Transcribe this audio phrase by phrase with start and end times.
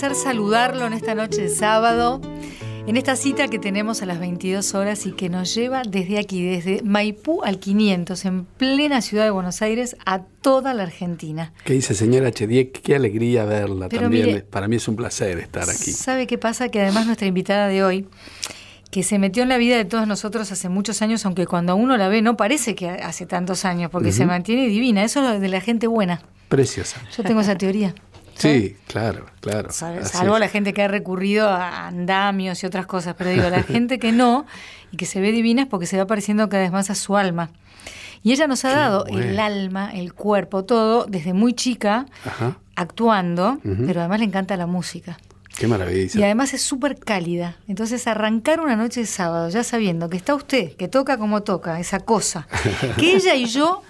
[0.00, 2.22] placer saludarlo en esta noche de sábado,
[2.86, 6.42] en esta cita que tenemos a las 22 horas y que nos lleva desde aquí,
[6.42, 11.52] desde Maipú al 500, en plena ciudad de Buenos Aires, a toda la Argentina.
[11.66, 12.80] ¿Qué dice señora Chediek?
[12.80, 14.42] Qué alegría verla también.
[14.48, 15.92] Para mí es un placer estar aquí.
[15.92, 16.70] ¿Sabe qué pasa?
[16.70, 18.06] Que además nuestra invitada de hoy
[18.90, 21.98] que se metió en la vida de todos nosotros hace muchos años, aunque cuando uno
[21.98, 25.04] la ve no parece que hace tantos años, porque se mantiene divina.
[25.04, 26.22] Eso es de la gente buena.
[26.48, 27.02] Preciosa.
[27.14, 27.94] Yo tengo esa teoría.
[28.40, 29.70] Sí, claro, claro.
[29.70, 33.98] Salvo la gente que ha recurrido a andamios y otras cosas, pero digo, la gente
[33.98, 34.46] que no
[34.92, 37.16] y que se ve divina es porque se va pareciendo cada vez más a su
[37.16, 37.50] alma.
[38.22, 42.06] Y ella nos ha dado el alma, el cuerpo, todo, desde muy chica,
[42.74, 45.18] actuando, pero además le encanta la música.
[45.56, 46.20] Qué maravilla.
[46.20, 47.56] Y además es súper cálida.
[47.68, 51.80] Entonces arrancar una noche de sábado ya sabiendo que está usted, que toca como toca,
[51.80, 52.46] esa cosa,
[52.96, 53.82] que ella y yo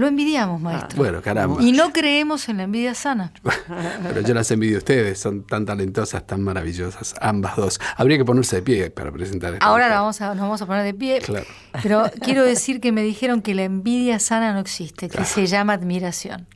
[0.00, 0.96] lo envidiamos, maestro.
[0.96, 1.62] bueno, caramba.
[1.62, 3.32] Y no creemos en la envidia sana.
[4.02, 7.80] Pero yo las envidio a ustedes, son tan talentosas, tan maravillosas, ambas dos.
[7.96, 9.64] Habría que ponerse de pie para presentar esto.
[9.64, 11.20] Ahora vamos a, nos vamos a poner de pie.
[11.20, 11.46] Claro.
[11.82, 15.74] Pero quiero decir que me dijeron que la envidia sana no existe, que se llama
[15.74, 16.46] admiración.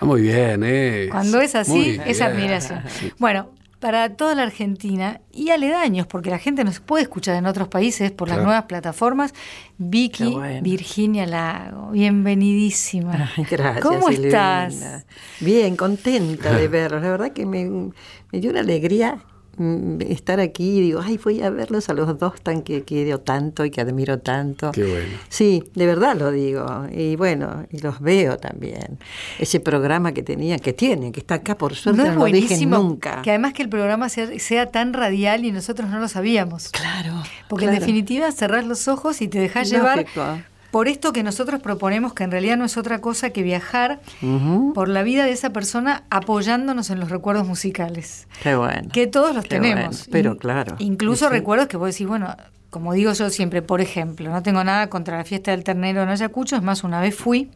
[0.00, 1.08] Ah, muy bien, ¿eh?
[1.10, 2.82] Cuando es así, es admiración.
[3.18, 3.50] Bueno,
[3.82, 8.12] para toda la Argentina y aledaños, porque la gente nos puede escuchar en otros países
[8.12, 9.34] por las nuevas plataformas.
[9.76, 13.32] Vicky Virginia Lago, bienvenidísima.
[13.50, 13.84] gracias.
[13.84, 15.04] ¿Cómo estás?
[15.40, 17.02] Bien, contenta de verlos.
[17.02, 19.18] La verdad que me, me dio una alegría
[20.00, 23.64] estar aquí y digo, ay, voy a verlos a los dos tan que quiero tanto
[23.64, 24.72] y que admiro tanto.
[24.72, 25.18] Qué bueno.
[25.28, 26.86] Sí, de verdad lo digo.
[26.90, 28.98] Y bueno, y los veo también.
[29.38, 33.22] Ese programa que tenían, que tienen, que está acá por suerte, no, lo nunca.
[33.22, 36.70] Que además que el programa sea, tan radial y nosotros no lo sabíamos.
[36.70, 37.22] Claro.
[37.48, 40.06] Porque en definitiva cerrás los ojos y te dejas llevar
[40.72, 44.00] por esto que nosotros proponemos, que en realidad no es otra cosa que viajar
[44.74, 48.26] por la vida de esa persona apoyándonos en los recuerdos musicales.
[48.42, 48.88] Qué bueno.
[48.90, 50.08] Que todos los tenemos.
[50.10, 50.76] pero claro.
[50.78, 52.34] Incluso recuerdos que vos decís, bueno,
[52.72, 56.08] como digo yo siempre, por ejemplo, no tengo nada contra la fiesta del ternero en
[56.08, 57.50] Ayacucho, es más, una vez fui,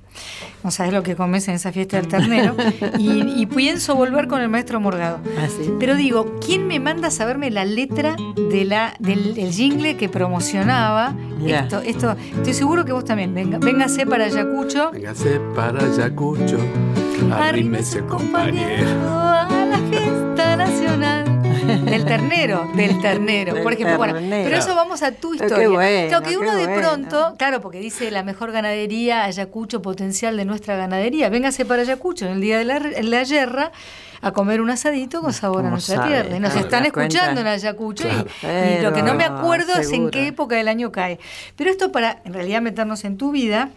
[0.62, 2.54] no sabes lo que comes en esa fiesta del ternero,
[2.98, 5.20] y, pienso volver con el maestro Morgado.
[5.38, 5.48] Ah,
[5.80, 8.14] Pero digo, ¿quién me manda a saberme la letra
[8.50, 11.14] de la, del, jingle que promocionaba?
[11.46, 13.32] Esto, esto, estoy seguro que vos también.
[13.32, 14.90] Venga, véngase para Ayacucho.
[14.90, 16.58] Véngase para Ayacucho,
[17.32, 21.25] arrímese compañero a la fiesta nacional.
[21.86, 23.62] Del ternero, del ternero.
[23.62, 25.68] por ejemplo, bueno, pero eso vamos a tu historia.
[26.08, 30.76] Qué que uno de pronto, claro, porque dice la mejor ganadería, Ayacucho, potencial de nuestra
[30.76, 31.28] ganadería.
[31.28, 33.72] Véngase para Ayacucho en el día de la, la guerra
[34.20, 36.36] a comer un asadito con sabor a nuestra tierra.
[36.36, 40.28] Y nos están escuchando en Ayacucho y, lo que no me acuerdo es en qué
[40.28, 41.18] época del año cae.
[41.56, 43.70] Pero esto para en realidad meternos en tu vida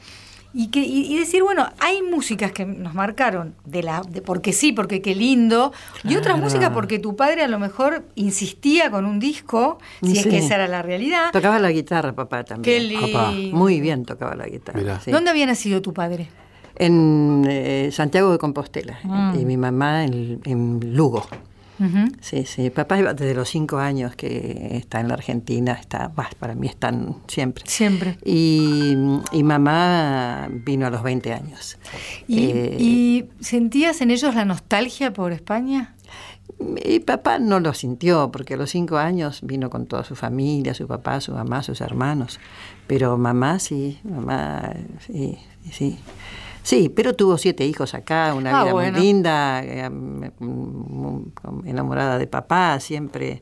[0.54, 4.72] y, que, y, decir, bueno, hay músicas que nos marcaron, de la, de porque sí,
[4.72, 5.72] porque qué lindo,
[6.04, 10.26] y otras músicas porque tu padre a lo mejor insistía con un disco, si es
[10.26, 11.32] que esa era la realidad.
[11.32, 12.64] Tocaba la guitarra, papá también.
[12.64, 13.58] Qué lindo.
[13.58, 15.00] Muy bien tocaba la guitarra.
[15.06, 16.30] ¿Dónde había nacido tu padre?
[16.76, 19.40] En eh, Santiago de Compostela, mm.
[19.40, 21.28] y mi mamá en, en Lugo.
[22.22, 22.70] Sí, sí.
[22.70, 27.64] Papá desde los cinco años que está en la Argentina, está, para mí están siempre.
[27.68, 28.18] Siempre.
[28.26, 28.96] Y,
[29.44, 31.78] mamá vino a los 20 años.
[32.28, 35.96] Eh, ¿Y, sentías en ellos la nostalgia por España?
[36.60, 40.74] Mi papá no lo sintió, porque a los cinco años vino con toda su familia,
[40.74, 42.40] su papá, su mamá, sus hermanos.
[42.88, 45.38] Pero mamá sí, mamá sí,
[45.72, 45.98] sí.
[46.64, 49.90] Sí, pero tuvo siete hijos acá, una ah, vida muy linda, eh,
[51.66, 53.42] enamorada de papá, siempre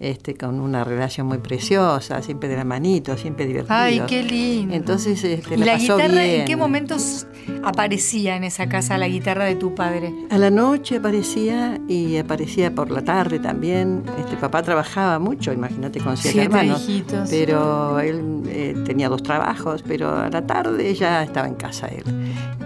[0.00, 3.76] este, con una relación muy preciosa, siempre de la manito, siempre divertido.
[3.76, 4.74] Ay, qué lindo.
[4.74, 7.26] Entonces, este, ¿Y la, guitarra en qué momentos
[7.62, 10.12] aparecía en esa casa la guitarra de tu padre?
[10.30, 14.02] A la noche aparecía y aparecía por la tarde también.
[14.18, 16.88] Este papá trabajaba mucho, imagínate con siete, hermanos.
[17.30, 22.04] Pero él eh, tenía dos trabajos, pero a la tarde ya estaba en casa él.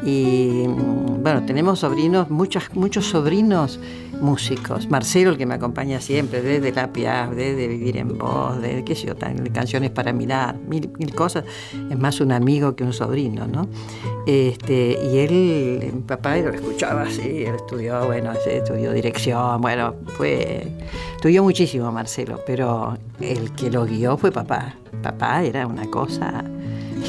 [0.05, 3.79] Y mm, bueno, tenemos sobrinos, muchos, muchos sobrinos
[4.21, 4.89] músicos.
[4.89, 8.95] Marcelo, el que me acompaña siempre, desde La Piaf, desde Vivir en Voz, de qué
[8.95, 9.15] sé yo,
[9.53, 11.45] canciones para mirar, mil, mil, cosas.
[11.91, 13.69] Es más un amigo que un sobrino, ¿no?
[14.27, 20.67] Este, y él, mi papá lo escuchaba así, él estudió, bueno, estudió dirección, bueno, fue.
[21.15, 24.75] Estudió muchísimo Marcelo, pero el que lo guió fue papá.
[25.03, 26.45] Papá era una cosa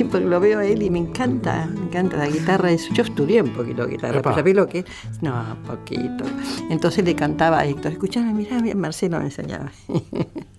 [0.10, 2.70] porque lo veo a él y me encanta, me encanta la guitarra.
[2.94, 4.86] Yo estudié un poquito guitarra, pero ¿sabés lo que?
[5.22, 6.24] No, poquito.
[6.70, 9.72] Entonces le cantaba a Héctor, escuchame, mirá, Marcelo me enseñaba.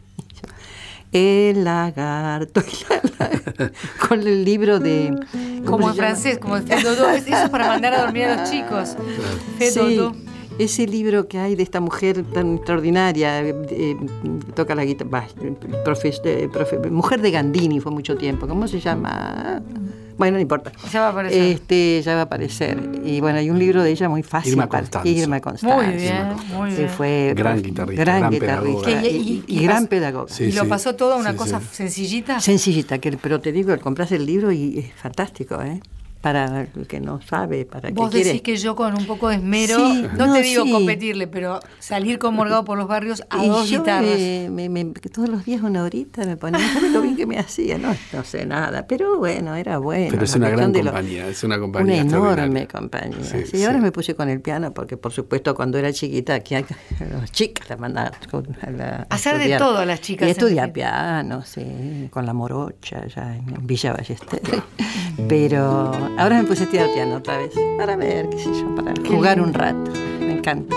[1.12, 2.62] El lagarto,
[4.08, 5.12] con el libro de...
[5.66, 8.96] Como en francés, como el Eso es para mandar a dormir a los chicos.
[9.58, 9.98] Sí.
[10.64, 13.96] Ese libro que hay de esta mujer tan extraordinaria, eh, eh,
[14.54, 15.26] toca la guitarra,
[16.90, 19.62] mujer de Gandini fue mucho tiempo, ¿cómo se llama?
[20.18, 20.70] Bueno, no importa.
[20.92, 21.42] Ya va a aparecer.
[21.42, 22.78] Este, ya va a aparecer.
[23.02, 24.52] Y bueno, hay un libro de ella muy fácil.
[24.52, 25.08] Irma Constanza.
[25.08, 25.76] Irma Constanza.
[25.76, 26.88] Muy bien, muy bien.
[26.90, 28.04] fue gran guitarrista.
[28.04, 28.90] Gran, guitarrista.
[29.06, 30.30] Y, gran pedagoga.
[30.38, 32.38] y lo pasó todo a una cosa sencillita.
[32.38, 35.80] Sencillita, que, pero te digo, compras el libro y es fantástico, ¿eh?
[36.20, 39.78] Para el que no sabe, para Vos decís que yo con un poco de esmero,
[39.78, 44.18] no, te digo competirle, pero salir con Morgado por los barrios a dos guitarras.
[44.50, 46.60] Me, todos los días una horita me ponía,
[46.92, 47.78] lo bien que me hacía?
[47.78, 50.08] No, no sé nada, pero bueno, era bueno.
[50.10, 53.46] Pero es una gran compañía, es una compañía Una enorme compañía.
[53.46, 56.54] Sí, ahora me puse con el piano, porque por supuesto cuando era chiquita, aquí
[57.00, 58.12] las chicas la mandaban
[58.80, 60.28] a, hacer de todo a las chicas.
[60.28, 64.40] Y estudiar piano, sí, con la morocha, ya en Villa Ballester.
[65.28, 68.92] pero Ahora me puse a estudiar piano otra vez, para ver, qué sé yo, para
[69.08, 69.90] jugar un rato.
[70.20, 70.76] Me encanta.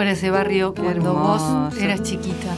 [0.00, 2.56] Cómo era ese barrio cuando vos eras chiquita.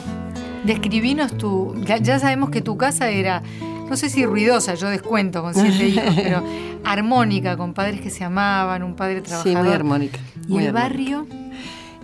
[0.62, 1.74] Describinos tu.
[1.84, 3.42] Ya, sabemos que tu casa era,
[3.90, 6.44] no sé si ruidosa, yo descuento con siete hijos, pero
[6.84, 9.58] armónica, con padres que se amaban, un padre trabajador.
[9.58, 10.20] Sí, muy armónica.
[10.46, 11.26] ¿Y el barrio?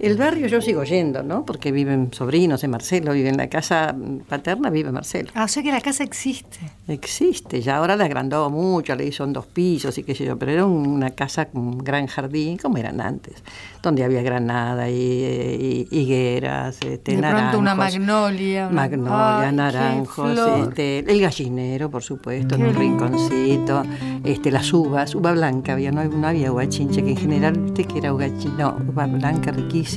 [0.00, 1.44] El barrio yo sigo yendo, ¿no?
[1.44, 3.94] Porque viven sobrinos de Marcelo, vive en la casa
[4.28, 5.30] paterna, vive Marcelo.
[5.34, 6.58] Ah, o sea que la casa existe.
[6.86, 10.52] Existe, ya ahora la agrandó mucho, le hizo dos pisos y qué sé yo, pero
[10.52, 13.42] era una casa con un gran jardín, como eran antes,
[13.82, 18.68] donde había granada y, higueras, este, de pronto una magnolia.
[18.68, 23.82] Magnolia, naranjos, este, el gallinero, por supuesto, en un rinconcito,
[24.24, 27.98] este, las uvas, uva blanca había, no, había uva chinche, que en general, usted que
[27.98, 29.87] era uva no, uva blanca riquísima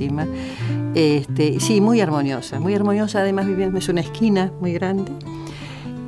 [0.96, 3.20] este, sí, muy armoniosa, muy armoniosa.
[3.20, 5.12] Además, viviendo es una esquina muy grande.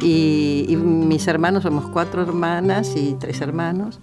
[0.01, 3.99] Y, mis hermanos, somos cuatro hermanas y tres hermanos.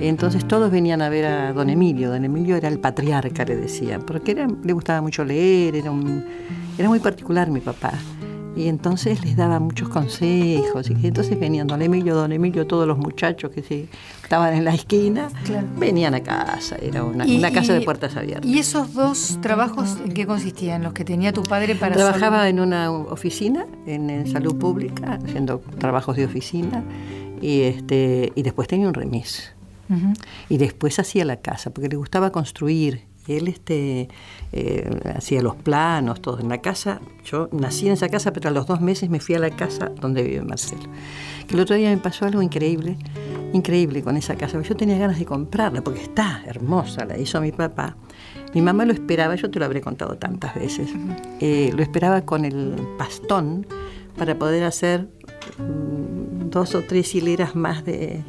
[0.00, 2.10] Entonces todos venían a ver a don Emilio.
[2.10, 5.92] Don Emilio era el patriarca, le decían, porque le gustaba mucho leer, era,
[6.78, 7.92] era muy particular mi papá
[8.56, 12.98] y entonces les daba muchos consejos y entonces venían don Emilio, don Emilio, todos los
[12.98, 13.88] muchachos que se
[14.22, 15.28] estaban en la esquina,
[15.76, 18.48] venían a casa, era una, casa de puertas abiertas.
[18.48, 22.60] ¿Y esos dos trabajos en qué consistían, los que tenía tu padre para Trabajaba en
[22.60, 26.82] una oficina, en, salud pública, haciendo trabajos de oficina
[27.40, 29.52] y, este, y después tenía un remis.
[30.48, 34.08] Y después hacía la casa, porque le gustaba construir él este,
[34.52, 37.00] eh, hacía los planos, todo en la casa.
[37.24, 39.90] Yo nací en esa casa, pero a los dos meses me fui a la casa
[40.00, 40.82] donde vive Marcelo.
[41.46, 42.96] Que el otro día me pasó algo increíble,
[43.52, 44.60] increíble con esa casa.
[44.60, 47.96] Yo tenía ganas de comprarla porque está hermosa, la hizo mi papá.
[48.54, 50.88] Mi mamá lo esperaba, yo te lo habré contado tantas veces,
[51.40, 53.66] eh, lo esperaba con el pastón
[54.16, 55.08] para poder hacer
[55.58, 58.22] mm, dos o tres hileras más de,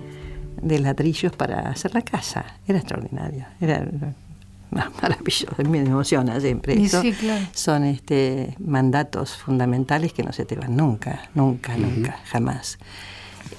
[0.62, 2.46] de ladrillos para hacer la casa.
[2.68, 3.46] Era extraordinario.
[3.62, 3.88] Era,
[5.02, 6.76] maravilloso, me emociona siempre.
[7.54, 12.78] Son este, mandatos fundamentales que no se te van nunca, nunca, nunca, jamás.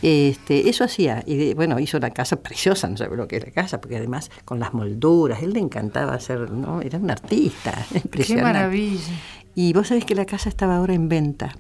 [0.03, 3.81] Este, eso hacía, y bueno, hizo una casa preciosa, no sabe lo que era casa,
[3.81, 6.81] porque además con las molduras, él le encantaba hacer, ¿no?
[6.81, 8.35] Era un artista, impresionante.
[8.35, 9.15] Qué maravilla.
[9.55, 11.57] Y vos sabés que la casa estaba ahora en venta.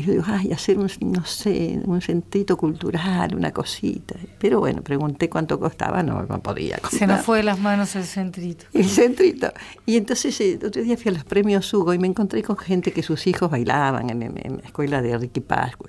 [0.00, 4.14] Y yo digo, ay, hacer un, no sé, un centrito cultural, una cosita.
[4.38, 6.80] Pero bueno, pregunté cuánto costaba, no, no podía.
[6.90, 8.64] Se nos fue de las manos el centrito.
[8.72, 9.52] El centrito.
[9.84, 12.92] Y entonces el otro día fui a los premios Hugo y me encontré con gente
[12.92, 15.84] que sus hijos bailaban en, la escuela de Ricky Pascu.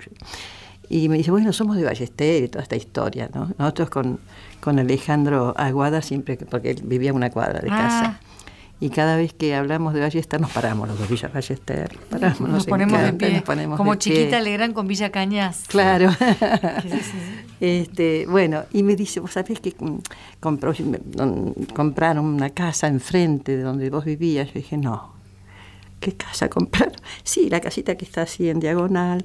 [0.90, 3.50] Y me dice, bueno, somos de Ballester y toda esta historia, ¿no?
[3.58, 4.20] Nosotros con,
[4.60, 8.20] con Alejandro Aguada siempre, porque él vivía en una cuadra de casa.
[8.82, 12.66] Y cada vez que hablamos de Ballester nos paramos, los dos Villa Ballester, paramos, nos,
[12.66, 13.44] ponemos de pie,
[13.76, 15.66] como chiquita Legrand con Villa Cañas.
[15.68, 16.10] Claro.
[17.60, 19.72] este, bueno, y me dice, vos sabés que
[20.40, 20.74] compró,
[21.72, 24.48] compraron una casa enfrente de donde vos vivías.
[24.48, 25.12] Yo dije, no,
[26.00, 26.96] ¿qué casa compraron?
[27.22, 29.24] Sí, la casita que está así en diagonal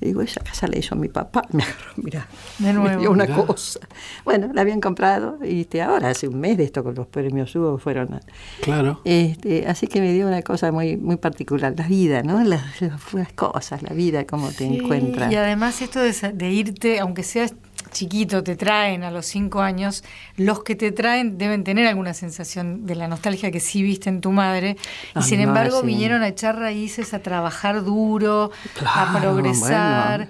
[0.00, 1.42] digo, esa casa la hizo mi papá.
[1.52, 2.28] Me agarró, mira,
[2.58, 3.80] me dio una cosa.
[4.24, 7.54] Bueno, la habían comprado y este, ahora hace un mes de esto con los premios
[7.54, 8.20] Hugo fueron.
[8.62, 9.00] Claro.
[9.04, 12.42] Este, así que me dio una cosa muy muy particular, la vida, ¿no?
[12.44, 15.32] Las, las cosas, la vida, cómo te encuentras.
[15.32, 17.54] Y además esto de, de irte, aunque seas
[17.90, 20.04] chiquito te traen a los cinco años,
[20.36, 24.20] los que te traen deben tener alguna sensación de la nostalgia que sí viste en
[24.20, 24.76] tu madre.
[25.16, 28.50] y sin embargo vinieron a echar raíces, a trabajar duro,
[28.84, 30.28] a progresar,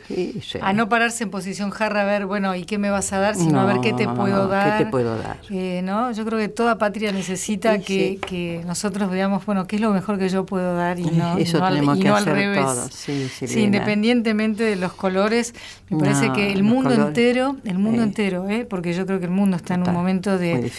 [0.60, 3.34] a no pararse en posición jarra a ver, bueno, ¿y qué me vas a dar?
[3.34, 4.78] Sino a ver qué te puedo dar.
[4.78, 5.38] ¿Qué te puedo dar?
[5.50, 6.12] Eh, ¿no?
[6.12, 10.18] Yo creo que toda patria necesita que, que, nosotros veamos, bueno, qué es lo mejor
[10.18, 13.08] que yo puedo dar y no, Eso al, revés.
[13.56, 15.54] Independientemente de los colores,
[15.88, 18.66] me parece que el mundo entero, el mundo entero, ¿eh?
[18.68, 20.70] porque yo creo que el mundo está en un momento de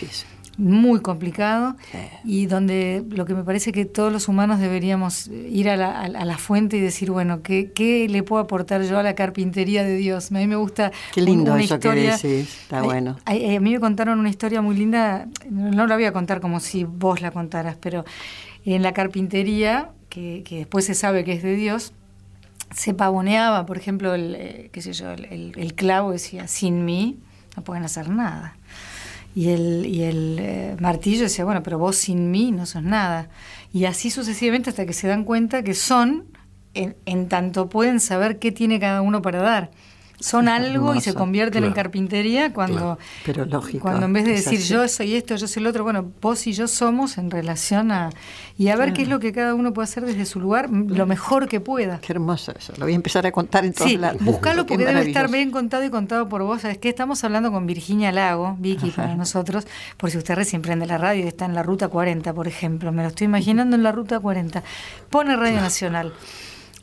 [0.59, 1.77] muy complicado
[2.25, 6.25] y donde lo que me parece que todos los humanos deberíamos ir a la, a
[6.25, 9.95] la fuente y decir, bueno, ¿qué, ¿qué, le puedo aportar yo a la carpintería de
[9.95, 10.31] Dios?
[10.31, 13.15] A mí me gusta Qué lindo una eso historia, que está bueno.
[13.23, 16.83] A, mí me contaron una historia muy linda, no la voy a contar como si
[16.83, 18.03] vos la contaras, pero
[18.65, 21.93] en la carpintería, que, que después se sabe que es de Dios,
[22.71, 27.19] se pavoneaba, por ejemplo, el, eh, qué sé yo, el, clavo decía, sin mí
[27.55, 28.55] no pueden hacer nada.
[29.35, 33.29] Y el, y el eh, martillo decía, bueno, pero vos sin mí no sos nada.
[33.73, 36.25] Y así sucesivamente hasta que se dan cuenta que son,
[36.73, 39.71] en tanto pueden saber qué tiene cada uno para dar
[40.19, 44.59] son algo y se convierten en carpintería cuando, Pero lógico, cuando en vez de decir
[44.59, 48.09] yo soy esto, yo soy el otro, bueno, vos y yo somos en relación a...
[48.57, 51.05] Y a ver qué es lo que cada uno puede hacer desde su lugar, lo
[51.05, 51.99] mejor que pueda.
[52.01, 54.21] Qué hermoso eso, lo voy a empezar a contar en todos sí, lados.
[54.21, 56.65] Buscalo porque debe estar bien contado y contado por vos.
[56.65, 60.85] Es que estamos hablando con Virginia Lago, Vicky para nosotros, por si usted recién prende
[60.85, 63.83] la radio y está en la Ruta 40, por ejemplo, me lo estoy imaginando en
[63.83, 64.61] la Ruta 40.
[65.09, 66.13] Pone Radio Nacional.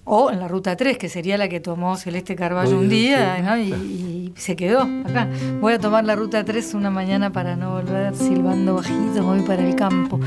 [0.08, 4.32] O en la ruta 3, que sería la que tomó Celeste Carballo un día y,
[4.36, 5.28] se quedó acá.
[5.60, 9.66] Voy a tomar la ruta 3 una mañana para no volver silbando bajito, voy para
[9.66, 10.20] el campo.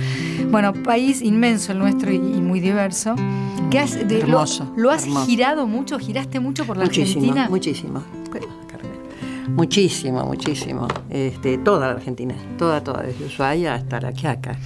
[0.50, 3.16] Bueno, país inmenso el nuestro y, muy diverso.
[3.72, 5.98] ¿Qué has, de, hermoso, lo, has girado mucho?
[5.98, 7.48] ¿Giraste mucho por la Argentina?
[7.50, 8.04] Muchísimo,
[9.50, 10.26] muchísimo.
[10.26, 14.58] Muchísimo, Este, toda la Argentina, toda, toda, desde Ushuaia hasta La Quiaca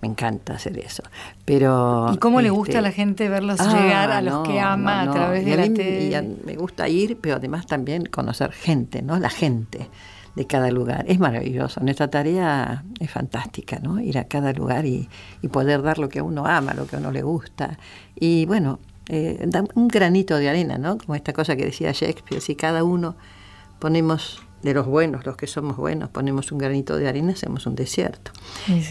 [0.00, 1.02] me encanta hacer eso.
[1.44, 4.60] Pero, ¿Y cómo le gusta a la este, gente verlos ah, llegar a los que
[4.60, 6.36] ama a través de la tele?
[6.44, 9.18] me gusta ir, pero además también conocer gente, ¿no?
[9.18, 9.88] La gente
[10.38, 11.04] de cada lugar.
[11.08, 11.80] Es maravilloso.
[11.80, 14.00] Nuestra tarea es fantástica, ¿no?
[14.00, 15.08] Ir a cada lugar y,
[15.50, 17.76] poder dar lo que a uno ama, lo que a uno le gusta.
[18.14, 18.78] Y bueno,
[19.08, 20.96] eh, un granito de arena, ¿no?
[20.98, 23.16] Como esta cosa que decía Shakespeare, si cada uno
[23.80, 27.76] ponemos de los buenos, los que somos buenos, ponemos un granito de arena, hacemos un
[27.76, 28.32] desierto.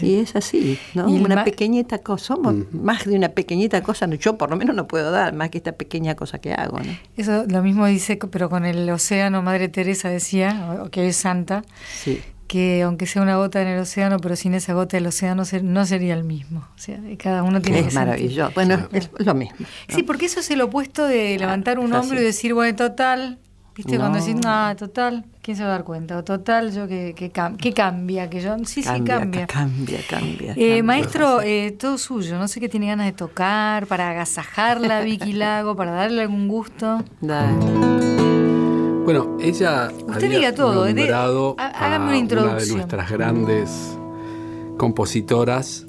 [0.00, 1.06] Y es así, ¿no?
[1.06, 5.10] una pequeñita cosa, somos más de una pequeñita cosa, yo por lo menos no puedo
[5.10, 6.78] dar más que esta pequeña cosa que hago.
[6.78, 6.96] ¿no?
[7.16, 11.62] Eso lo mismo dice, pero con el océano, Madre Teresa decía, que es santa,
[12.46, 15.86] que aunque sea una gota en el océano, pero sin esa gota el océano no
[15.86, 16.60] sería el mismo.
[16.74, 18.52] O sea, cada uno tiene es maravilloso.
[18.54, 19.66] Bueno, es lo mismo.
[19.88, 23.38] Sí, porque eso es el opuesto de levantar un hombro y decir, bueno, total,
[23.78, 23.96] ¿viste?
[23.96, 26.18] Cuando decís, no, total ¿Quién se va a dar cuenta?
[26.18, 27.30] O total, yo que, que,
[27.72, 29.46] cambia, que yo sí, sí cambia.
[29.46, 30.52] Cambia, cambia.
[30.54, 32.36] Eh, maestro, eh, todo suyo.
[32.36, 37.02] No sé qué tiene ganas de tocar para agasajarla, Vicky Lago, para darle algún gusto.
[37.22, 37.64] Dale.
[39.04, 40.84] Bueno, ella Usted diga todo,
[41.56, 42.56] hágame una introducción.
[42.56, 43.98] Una de nuestras grandes
[44.76, 45.86] compositoras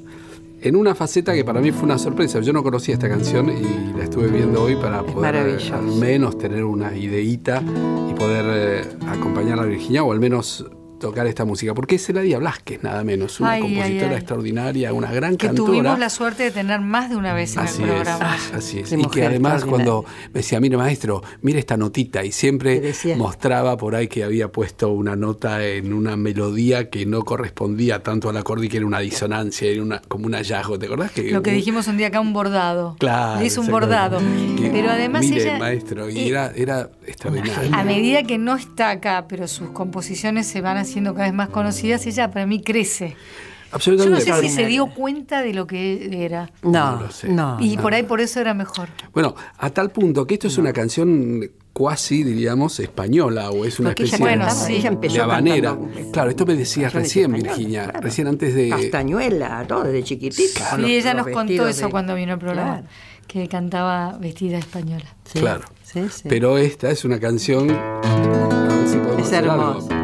[0.62, 2.40] en una faceta que para mí fue una sorpresa.
[2.42, 6.64] Yo no conocía esta canción y la estuve viendo hoy para poder al menos tener
[6.64, 7.62] una ideita
[8.10, 10.66] y poder eh, acompañar a Virginia o al menos
[11.00, 15.48] tocar esta música, porque es Eladia Blasquez, nada menos, una compositora extraordinaria, una gran que
[15.48, 15.72] cantora.
[15.72, 18.38] tuvimos la suerte de tener más de una vez en el programa.
[18.54, 18.92] así es.
[18.92, 23.96] Y que además cuando me decía, mire maestro, mire esta notita, y siempre mostraba por
[23.96, 28.66] ahí que había puesto una nota en una melodía que no correspondía tanto al acorde
[28.66, 31.12] y que era una disonancia, era una, como un hallazgo, ¿te acordás?
[31.12, 32.96] Que, Lo que dijimos un día acá, un bordado.
[33.00, 33.42] Claro.
[33.42, 34.20] Es un bordado.
[34.72, 37.76] pero además mire, maestro, y era, era extraordinario.
[37.76, 41.34] A medida que no está acá, pero sus composiciones se van a siendo cada vez
[41.34, 43.16] más conocidas, ella para mí crece.
[43.72, 44.26] Absolutamente.
[44.26, 46.52] Yo no sé si se dio cuenta de lo que era.
[46.64, 48.90] No, no, Y por ahí por eso era mejor.
[49.14, 53.92] Bueno, a tal punto que esto es una canción cuasi, diríamos, española o es una
[53.92, 55.78] especie de, habanera.
[56.12, 58.70] Claro, esto me decías recién, Virginia, recién antes de...
[58.70, 60.76] Castañuela, todo, desde chiquitita.
[60.76, 62.84] Sí, ella nos contó eso cuando vino el programa,
[63.28, 65.06] que cantaba vestida española.
[65.32, 65.66] Claro.
[66.28, 67.70] Pero esta es una canción...
[69.18, 69.99] es hermosa.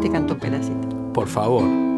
[0.00, 0.88] Este canto pedacito.
[1.12, 1.89] Por favor.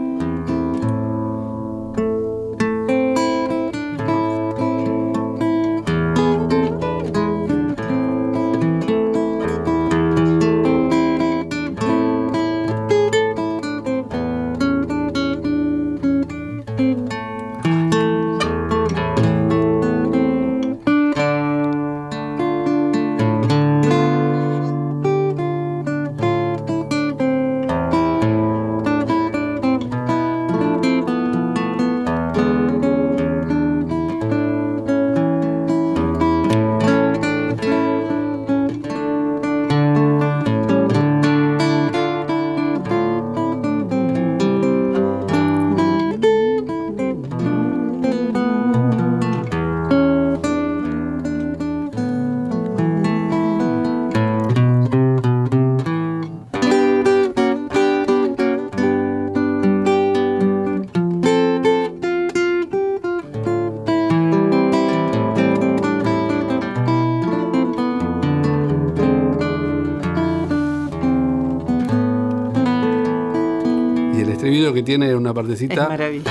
[75.53, 75.83] Partecita.
[75.83, 76.31] Es maravilloso.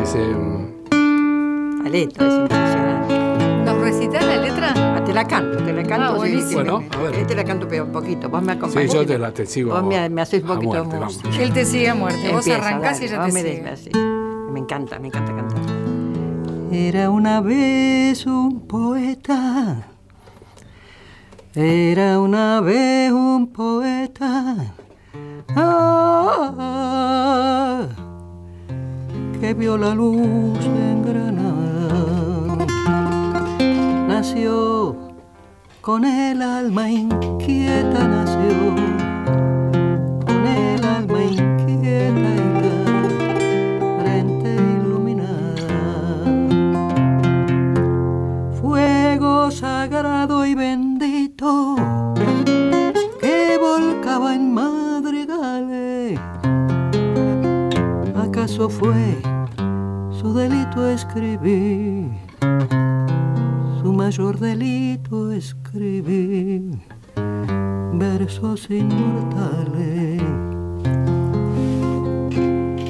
[0.00, 0.18] Dice.
[1.82, 3.64] La letra es impresionante.
[3.64, 4.74] ¿Nos recitas la letra?
[4.76, 6.22] Ah, te la canto, te la canto.
[6.22, 7.26] Ah, bueno, a ver.
[7.26, 8.28] Te la canto un poquito.
[8.28, 8.90] Vos me acompañás.
[8.90, 9.72] Sí, yo te, la, te sigo.
[9.72, 11.28] Vos me, me haces un poquito de música.
[11.38, 12.32] Él te sigue a muerte.
[12.32, 13.98] Vos arrancás y ella te sigue.
[14.50, 15.60] Me encanta, me encanta cantar.
[16.70, 19.91] Era una vez un poeta
[21.54, 24.56] era una vez un poeta
[25.54, 26.62] ah,
[29.38, 32.66] que vio la luz en Granada.
[34.08, 34.96] Nació
[35.82, 38.81] con el alma inquieta, nació
[58.62, 59.20] ¿Acaso fue
[60.20, 62.12] su delito escribir?
[63.82, 66.78] Su mayor delito escribir
[67.94, 70.22] versos inmortales.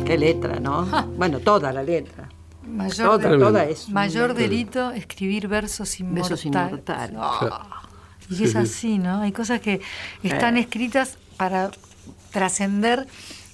[0.04, 0.84] Qué letra, ¿no?
[1.16, 2.28] Bueno, toda la letra.
[2.66, 6.28] Mayor, toda, mayor delito escribir versos inmortales.
[6.28, 7.16] Versos inmortales.
[7.18, 7.82] Ah.
[8.28, 9.22] Y es así, ¿no?
[9.22, 9.80] Hay cosas que
[10.22, 11.70] están escritas para
[12.30, 13.06] trascender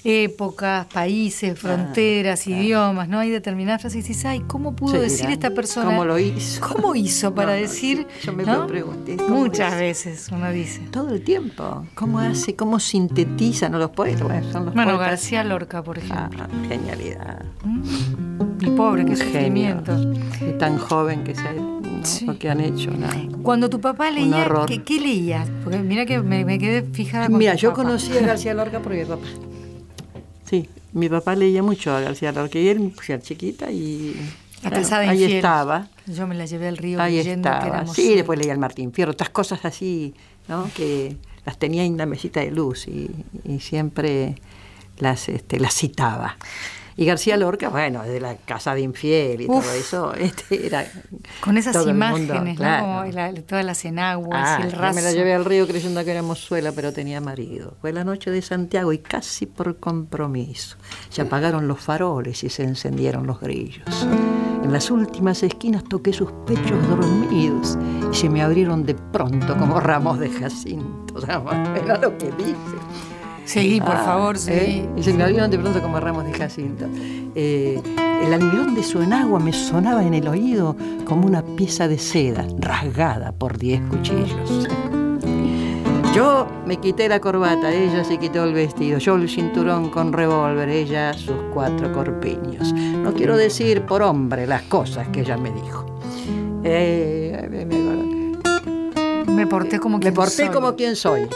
[0.04, 3.18] épocas, países, fronteras, idiomas, ¿no?
[3.18, 5.86] Hay determinadas frases y dices, ay, ¿cómo pudo decir esta persona?
[5.86, 6.60] ¿Cómo lo hizo?
[6.66, 8.06] ¿Cómo hizo para decir?
[8.22, 9.16] Yo me lo pregunté.
[9.28, 10.80] Muchas veces uno dice.
[10.90, 11.86] Todo el tiempo.
[11.94, 12.54] ¿Cómo hace?
[12.54, 14.22] ¿Cómo sintetizan los poetas?
[14.22, 16.44] Bueno, son los bueno García Lorca, por ejemplo.
[16.44, 17.44] Ah, genialidad.
[17.64, 17.82] ¿Mm?
[18.60, 19.96] Y pobre, qué sufrimiento.
[20.40, 22.90] Y tan joven que se lo que han hecho.
[22.90, 23.14] Nada.
[23.42, 25.44] Cuando tu papá leía, ¿qué, ¿qué, leía?
[25.64, 29.26] Porque mira que me, quedé fijada Mira, yo conocí a García Lorca por mi papá.
[30.48, 34.16] Sí, mi papá leía mucho a García Lorca y él, pues, era chiquita y...
[34.62, 35.88] La ahí estaba.
[36.06, 37.86] Yo me la llevé al río ahí leyendo estaba.
[37.86, 40.14] Sí, después leía el Martín Fierro, otras cosas así,
[40.48, 40.68] ¿no?
[40.74, 43.08] Que las tenía en la mesita de luz y,
[43.44, 44.34] y siempre
[44.98, 46.36] las, este, las citaba.
[46.98, 50.84] Y García Lorca, bueno, de la casa de infiel y todo eso, este era.
[51.40, 53.04] Con esas imágenes, ¿no?
[53.46, 54.96] todas las enaguas ah, el raso.
[54.96, 57.76] me la llevé al río creyendo que era mozuela, pero tenía marido.
[57.80, 60.76] Fue la noche de Santiago y casi por compromiso.
[61.08, 64.08] Se apagaron los faroles y se encendieron los grillos.
[64.64, 67.78] En las últimas esquinas toqué sus pechos dormidos
[68.12, 70.98] y se me abrieron de pronto como ramos de jacinto.
[71.18, 71.42] O sea,
[71.74, 72.54] era lo que dice.
[73.48, 74.50] Sí, por ah, favor, sí.
[74.52, 74.88] ¿eh?
[74.94, 76.84] Y se me abrieron de pronto como ramos de jacinto.
[77.34, 77.80] Eh,
[78.22, 82.46] el almidón de su enagua me sonaba en el oído como una pieza de seda
[82.58, 84.68] rasgada por diez cuchillos.
[86.14, 90.68] Yo me quité la corbata, ella se quitó el vestido, yo el cinturón con revólver,
[90.68, 92.74] ella sus cuatro corpiños.
[92.74, 95.86] No quiero decir por hombre las cosas que ella me dijo.
[96.64, 97.48] Eh,
[99.26, 101.26] me, porté como quien Me porté como quien soy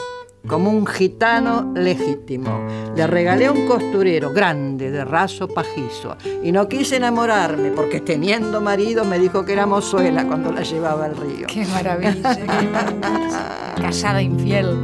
[0.47, 2.67] como un gitano legítimo.
[2.97, 9.05] Le regalé un costurero grande, de raso pajizo, y no quise enamorarme porque teniendo marido
[9.05, 11.47] me dijo que era mozuela cuando la llevaba al río.
[11.47, 14.79] Qué maravilla, qué Casada infiel.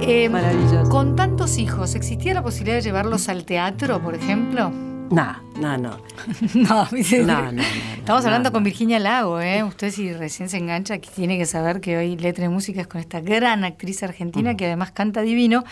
[0.00, 0.88] Eh, Maravilloso.
[0.88, 4.72] Con tantos hijos, ¿existía la posibilidad de llevarlos al teatro, por ejemplo?
[5.10, 5.90] No, no, no.
[6.54, 6.88] no,
[7.24, 7.62] no, no,
[7.96, 9.64] Estamos hablando con Virginia Lago, ¿eh?
[9.64, 13.00] Usted si recién se engancha, tiene que saber que hoy Letra de Música es con
[13.00, 15.64] esta gran actriz argentina que además canta divino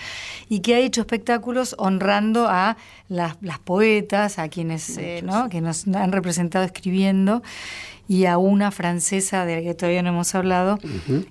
[0.48, 2.76] y que ha hecho espectáculos honrando a
[3.08, 5.48] las, poetas, a quienes eh, ¿no?
[5.48, 7.40] que nos han representado escribiendo
[8.08, 10.78] y a una francesa de la que todavía no hemos hablado,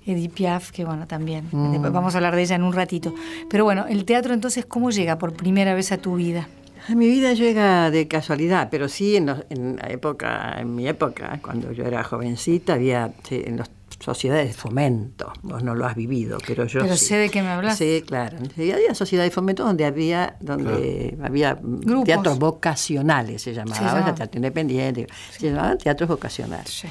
[0.05, 1.91] Edith Piaf, que bueno, también, mm.
[1.91, 3.13] vamos a hablar de ella en un ratito.
[3.49, 6.47] Pero bueno, el teatro entonces, ¿cómo llega por primera vez a tu vida?
[6.89, 11.83] Mi vida llega de casualidad, pero sí en, la época, en mi época, cuando yo
[11.83, 13.69] era jovencita, había en las
[13.99, 15.33] sociedades de fomento.
[15.41, 17.77] Vos no lo has vivido, pero yo pero sé de qué me hablas.
[17.77, 18.37] Sí, claro.
[18.57, 21.59] Había sociedades de fomento donde había donde había
[22.05, 26.83] teatros vocacionales se llamaba, teatro independiente, se llamaban teatros vocacionales.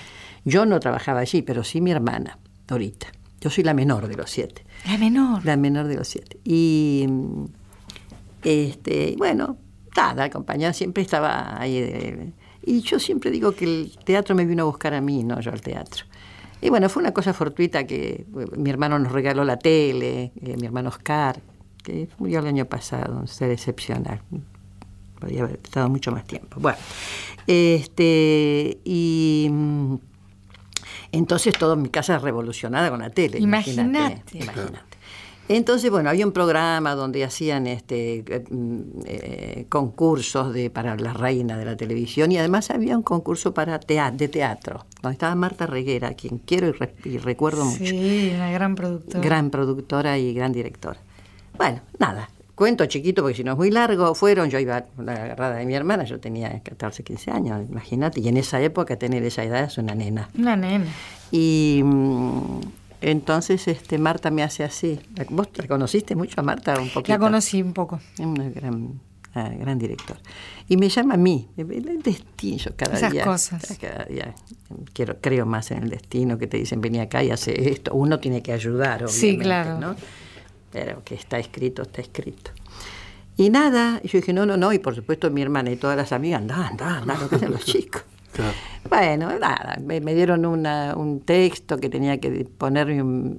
[0.45, 3.09] Yo no trabajaba allí, pero sí mi hermana, Dorita.
[3.41, 4.65] Yo soy la menor de los siete.
[4.87, 5.45] La menor.
[5.45, 6.39] La menor de los siete.
[6.45, 7.07] Y
[8.43, 9.59] este, bueno,
[9.97, 12.33] la compañía siempre estaba ahí.
[12.65, 15.53] y yo siempre digo que el teatro me vino a buscar a mí, no yo
[15.53, 16.05] al teatro.
[16.61, 20.67] Y bueno, fue una cosa fortuita que mi hermano nos regaló la tele, eh, mi
[20.67, 21.41] hermano Oscar,
[21.83, 24.21] que murió el año pasado, un ser excepcional.
[25.21, 26.59] Podría haber estado mucho más tiempo.
[26.61, 26.79] Bueno,
[27.47, 29.51] este, y
[31.13, 33.39] entonces todo mi casa revolucionada con la tele.
[33.39, 34.23] Imagínate.
[34.33, 34.96] Imagínate.
[35.49, 38.45] Entonces, bueno, había un programa donde hacían este eh,
[39.05, 43.79] eh, concursos de, para la reina de la televisión y además había un concurso para
[43.79, 46.73] de teatro, donde estaba Marta Reguera, quien quiero
[47.05, 47.85] y, recuerdo mucho.
[47.85, 49.21] Sí, una gran productora.
[49.21, 50.99] Gran productora y gran directora.
[51.57, 55.13] Bueno, nada, cuento chiquito porque si no es muy largo, fueron, yo iba a la
[55.13, 59.23] agarrada de mi hermana, yo tenía 14, 15 años, imagínate, y en esa época tener
[59.23, 60.29] esa edad es una nena.
[60.37, 60.87] Una nena.
[61.31, 62.61] Y mm,
[63.01, 65.01] entonces este Marta me hace así.
[65.31, 67.13] ¿Vos la conociste mucho a Marta un poquito?
[67.13, 68.01] La conocí un poco.
[68.15, 69.01] Es una gran,
[69.35, 70.17] ah, gran director.
[70.69, 73.25] Y me llama a mí, el destino cada Esas día.
[73.25, 73.79] cosas.
[73.81, 74.35] Cada día
[74.93, 77.95] quiero, creo más en el destino, que te dicen vení acá y hace esto.
[77.95, 79.79] Uno tiene que ayudar, obviamente, sí, claro.
[79.79, 79.97] ¿no?
[80.73, 82.51] Pero que está escrito, está escrito.
[83.37, 86.13] Y nada, yo dije, no, no, no, y por supuesto mi hermana y todas las
[86.13, 88.03] amigas, anda, anda, anda, lo que hacen los chicos.
[88.89, 93.35] Bueno, nada, me, dieron un texto que tenía que ponerme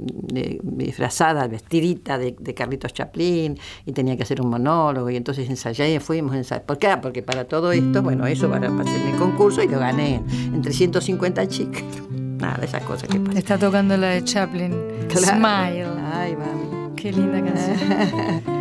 [0.62, 6.34] disfrazada, vestidita de, Carlitos Chaplin, y tenía que hacer un monólogo, y entonces ensayé, fuimos
[6.34, 6.66] a ensayar.
[6.66, 6.98] ¿Por qué?
[7.02, 10.22] Porque para todo esto, bueno, eso para pasar el concurso y lo gané
[10.54, 11.84] entre 150 chicas.
[12.12, 13.38] Nada, esas cosas que pasan.
[13.38, 14.74] Está tocando la de Chaplin.
[15.10, 15.88] Smile.
[16.14, 16.96] Ay, mami.
[16.96, 18.44] Qué linda canción.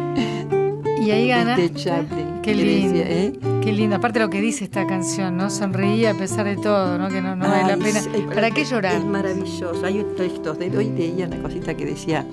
[1.07, 1.57] y ahí gana.
[1.57, 2.41] De Chaplin.
[2.43, 2.99] Qué lindo.
[2.99, 3.33] ¿eh?
[3.63, 3.97] Qué lindo.
[3.97, 5.51] Aparte lo que dice esta canción, ¿no?
[5.51, 7.09] Sonreía a pesar de todo, ¿no?
[7.09, 8.01] Que no, no vale la pena.
[8.35, 8.97] ¿Para qué llorar?
[8.97, 9.85] Es maravilloso.
[9.85, 12.27] Hay textos de hoy leía una cosita que decía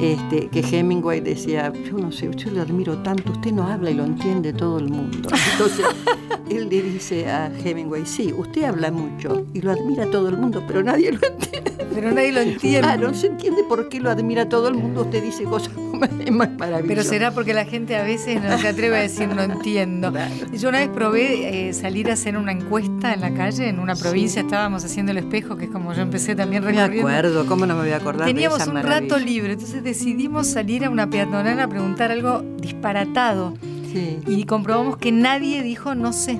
[0.00, 3.94] este, que Hemingway decía, yo no sé, yo le admiro tanto, usted no habla y
[3.94, 5.28] lo entiende todo el mundo.
[5.52, 5.86] Entonces
[6.50, 10.62] él le dice a Hemingway, sí, usted habla mucho y lo admira todo el mundo,
[10.66, 11.68] pero nadie lo entiende.
[11.94, 12.80] Pero nadie lo entiende.
[12.80, 15.02] Claro, no se entiende por qué lo admira todo el mundo.
[15.02, 16.86] Usted dice cosas más maravillosas.
[16.86, 20.12] Pero será porque la gente a veces no se atreve a decir no entiendo.
[20.52, 23.94] Yo una vez probé eh, salir a hacer una encuesta en la calle, en una
[23.94, 27.06] provincia, estábamos haciendo el espejo, que es como yo empecé también recorriendo.
[27.06, 29.82] Me acuerdo, ¿cómo no me voy a acordar Teníamos de esa un rato libre, entonces
[29.82, 33.54] decidimos salir a una peatonal a preguntar algo disparatado.
[33.92, 34.18] Sí.
[34.26, 36.38] Y comprobamos que nadie dijo no sé.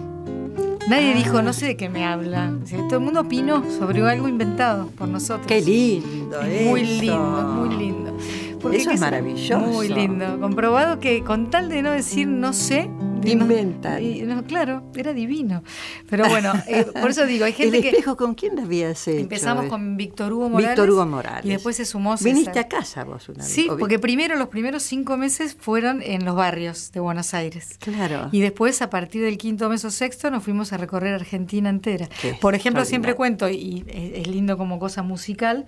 [0.89, 2.51] Nadie dijo, no sé de qué me habla.
[2.89, 5.47] todo el mundo opinó sobre algo inventado por nosotros.
[5.47, 8.08] Qué lindo, Muy lindo, muy lindo.
[8.73, 9.59] Eso es maravilloso.
[9.59, 10.39] Muy lindo.
[10.41, 12.91] Comprobado que con tal de no decir no sé,
[13.25, 13.99] Inventa.
[14.47, 15.63] claro, era divino.
[16.09, 19.21] Pero bueno, eh, por eso digo, hay gente ¿El espejo con quién habías hecho?
[19.21, 20.71] Empezamos con Víctor Hugo Morales.
[20.71, 21.45] Víctor Hugo Morales.
[21.45, 23.49] Y después se sumó ¿Viniste a casa vos una vez?
[23.49, 27.77] Sí, porque primero los primeros cinco meses fueron en los barrios de Buenos Aires.
[27.81, 28.29] Claro.
[28.33, 32.09] Y después, a partir del quinto mes o sexto, nos fuimos a recorrer Argentina entera.
[32.41, 35.67] por ejemplo, siempre cuento, y es lindo como cosa musical,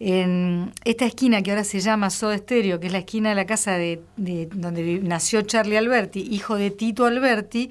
[0.00, 3.46] en esta esquina que ahora se llama Soda Stereo, que es la esquina de la
[3.46, 7.70] casa de, donde nació Charlie Alberti, hijo de Tito Alberti,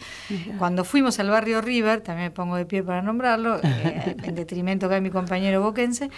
[0.57, 4.89] cuando fuimos al barrio River, también me pongo de pie para nombrarlo, eh, en detrimento
[4.89, 6.09] de mi compañero boquense,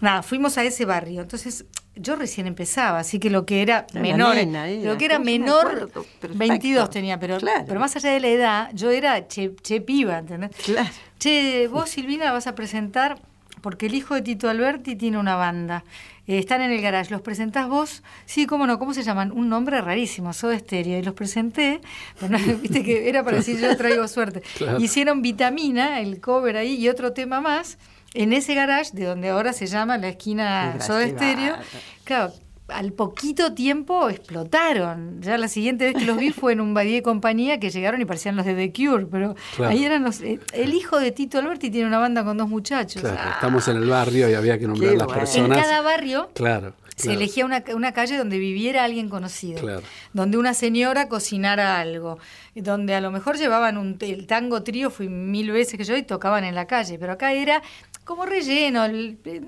[0.00, 1.22] nada, fuimos a ese barrio.
[1.22, 1.64] Entonces,
[1.94, 5.90] yo recién empezaba, así que lo que era menor, lo que era menor,
[6.34, 10.50] 22 tenía, pero, pero más allá de la edad, yo era che, che piba, ¿entendés?
[10.64, 10.90] Claro.
[11.18, 13.18] Che, vos Silvina vas a presentar
[13.60, 15.84] porque el hijo de Tito Alberti tiene una banda.
[16.26, 17.10] Eh, están en el garage.
[17.10, 18.02] ¿Los presentás vos?
[18.24, 19.32] Sí, cómo no, ¿cómo se llaman?
[19.32, 20.98] Un nombre rarísimo, Soda Estéreo.
[20.98, 21.80] Y los presenté,
[22.20, 24.42] pero viste que era para decir yo traigo suerte.
[24.78, 27.78] Hicieron Vitamina, el cover ahí, y otro tema más,
[28.14, 31.56] en ese garage, de donde ahora se llama la esquina Soda Estéreo.
[32.04, 32.32] Claro,
[32.68, 35.20] al poquito tiempo explotaron.
[35.22, 38.04] Ya la siguiente vez que los vi fue en un Badie compañía que llegaron y
[38.04, 40.20] parecían los de The Cure, pero ahí eran los.
[40.20, 43.02] Eh, el hijo de Tito Alberti tiene una banda con dos muchachos.
[43.02, 43.32] Claro, ah.
[43.34, 45.56] estamos en el barrio y había que nombrar las personas.
[45.56, 46.30] En cada barrio.
[46.34, 46.74] Claro.
[46.96, 49.82] Se elegía una, una, calle donde viviera alguien conocido,
[50.14, 52.18] donde una señora cocinara algo,
[52.54, 56.02] donde a lo mejor llevaban un, el tango trío, fui mil veces que yo y
[56.02, 57.62] tocaban en la calle, pero acá era
[58.06, 58.82] como relleno.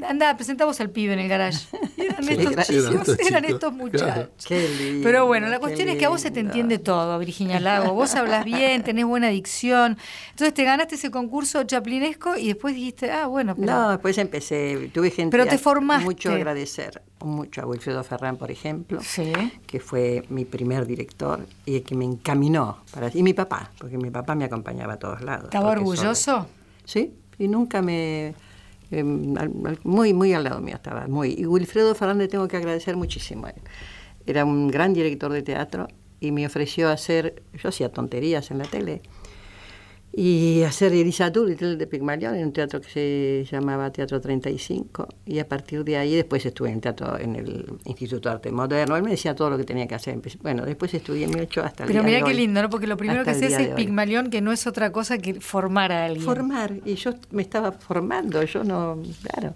[0.07, 1.64] anda, presentamos al pibe en el garage.
[1.97, 4.31] eran, estos, eran, estos, muchachos.
[4.49, 7.94] Pero bueno, la cuestión es que a vos se te entiende todo, Virginia Lago.
[7.94, 9.97] Vos hablas bien, tenés buena dicción.
[10.31, 13.55] Entonces te ganaste ese concurso chaplinesco y después dijiste, ah, bueno.
[13.55, 13.73] Pero...
[13.73, 15.37] No, después empecé, tuve gente.
[15.37, 16.05] Pero te formaste.
[16.05, 18.99] Mucho agradecer, mucho a Wilfredo Ferrán, por ejemplo,
[19.68, 22.79] que fue mi primer director y que me encaminó.
[22.92, 25.44] Para, y mi papá, porque mi papá me acompañaba a todos lados.
[25.44, 26.49] ¿Estaba orgulloso?
[26.85, 28.35] Sí, y nunca me
[28.90, 31.35] eh, muy, muy al lado mío estaba, muy.
[31.38, 33.46] Y Wilfredo Fernández tengo que agradecer muchísimo.
[34.27, 35.88] Era un gran director de teatro
[36.20, 39.03] y me ofreció hacer, yo hacía tonterías en la tele,
[40.21, 45.47] y hacer Elisa de Pigmalión en un teatro que se llamaba Teatro 35 y a
[45.47, 48.97] partir de ahí después estuve en teatro en el Instituto de Arte Moderno.
[48.97, 50.21] Él me decía todo lo que tenía que hacer.
[50.43, 52.69] Bueno después estudié en 2008 hasta el pero mira qué lindo ¿no?
[52.69, 56.07] porque lo primero que haces es Pigmalión que no es otra cosa que formar a
[56.07, 56.25] alguien.
[56.25, 59.55] Formar y yo me estaba formando yo no claro.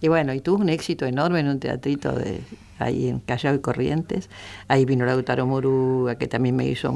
[0.00, 2.40] Y bueno, y tuvo un éxito enorme en un teatrito de
[2.80, 4.28] ahí en Callao y Corrientes.
[4.66, 6.92] Ahí vino Lautaro Moruga, que también me hizo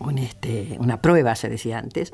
[0.00, 2.12] un, este, una prueba, se decía antes,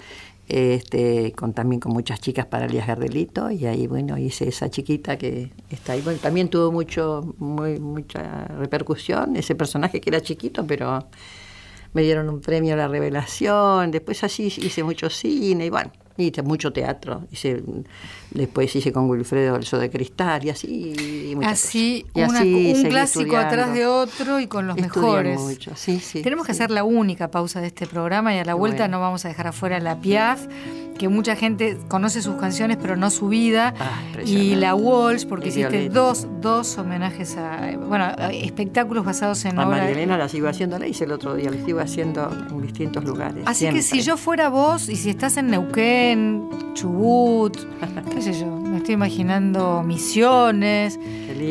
[0.48, 5.16] este, con, también con muchas chicas para Elías Gardelito, y ahí, bueno, hice esa chiquita
[5.16, 6.02] que está ahí.
[6.02, 11.06] Bueno, también tuvo mucho, muy, mucha repercusión, ese personaje que era chiquito, pero
[11.94, 16.42] me dieron un premio a la revelación, después así hice mucho cine, y bueno, hice
[16.42, 17.24] mucho teatro.
[17.30, 17.62] Hice,
[18.30, 21.36] después hice con Wilfredo el de Cristal y así.
[21.40, 25.40] Y así, un clásico atrás de otro y con los mejores.
[26.22, 29.24] Tenemos que hacer la única pausa de este programa y a la vuelta no vamos
[29.24, 30.46] a dejar afuera la Piaf
[30.96, 35.48] que mucha gente conoce sus canciones pero no su vida, ah, y la Walsh, porque
[35.48, 40.78] hiciste dos, dos homenajes a, bueno, espectáculos basados en a María Elena la sigo haciendo,
[40.78, 43.44] la hice el otro día, la sigo haciendo en distintos lugares.
[43.46, 46.05] Así que si yo fuera vos, y si estás en Neuquén,
[46.74, 47.56] Chubut,
[48.10, 50.98] qué sé yo, me estoy imaginando Misiones,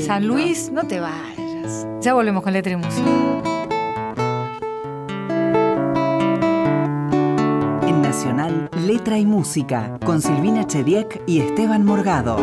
[0.06, 1.88] San Luis, no te vayas.
[2.02, 3.26] Ya volvemos con Letra y Música.
[8.86, 12.38] Letra y Música, con Silvina Chediek y Esteban Morgado.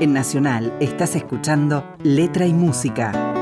[0.00, 3.33] En Nacional estás escuchando Letra y Música.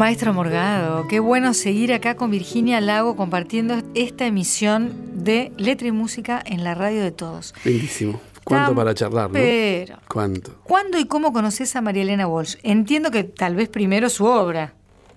[0.00, 5.92] Maestro Morgado, qué bueno seguir acá con Virginia Lago compartiendo esta emisión de letra y
[5.92, 7.52] música en la radio de todos.
[7.66, 8.18] Bellísimo.
[8.42, 9.34] ¿Cuánto para charlar, no?
[9.34, 10.58] Pero, ¿Cuánto?
[10.64, 12.56] ¿Cuándo y cómo conoces a María Elena Walsh?
[12.62, 14.72] Entiendo que tal vez primero su obra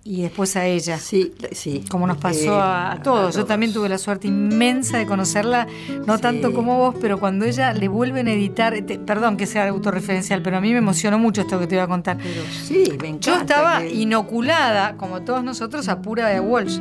[0.05, 0.97] y después a ella.
[0.97, 1.83] Sí, sí.
[1.89, 3.35] Como nos pasó a, todos.
[3.35, 5.67] Yo también tuve la suerte inmensa de conocerla,
[6.05, 10.41] no tanto como vos, pero cuando ella le vuelven a editar, perdón que sea autorreferencial,
[10.41, 12.17] pero a mí me emocionó mucho esto que te iba a contar.
[12.17, 16.79] Pero sí, me encanta Yo estaba inoculada, como todos nosotros, a pura de Walsh.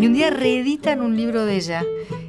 [0.00, 1.84] Y un día reeditan un libro de ella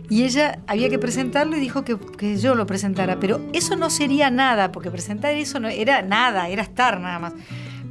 [0.10, 3.90] y ella había que presentarlo y dijo que, que, yo lo presentara, pero eso no
[3.90, 7.34] sería nada, porque presentar eso no era nada, era estar nada más.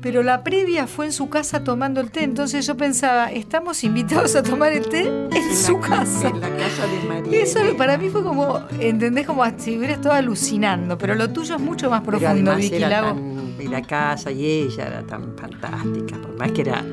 [0.00, 4.36] Pero la previa fue en su casa tomando el té, entonces yo pensaba, estamos invitados
[4.36, 6.28] a tomar el té en, su casa.
[6.28, 7.42] En la casa de María.
[7.42, 9.26] Eso para mí fue como, ¿entendés?
[9.26, 13.18] Como si hubiera estado alucinando, pero lo tuyo es mucho más profundo, Vicky Lago.
[13.58, 16.84] y la casa y ella era tan fantástica, por más que era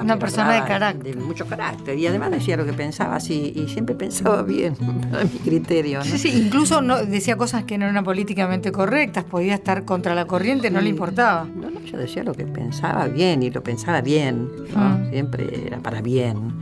[0.00, 1.16] una persona de carácter.
[1.16, 1.98] De mucho carácter.
[1.98, 4.76] Y además decía lo que pensaba, sí, y siempre pensaba bien,
[5.12, 6.02] a mi criterio.
[6.02, 10.26] Sí, sí, incluso no, decía cosas que no eran políticamente correctas, podía estar contra la
[10.26, 11.44] corriente, no le importaba.
[11.44, 14.98] No, no, yo decía lo que pensaba bien y lo pensaba bien, ah.
[15.10, 16.52] siempre era para bien.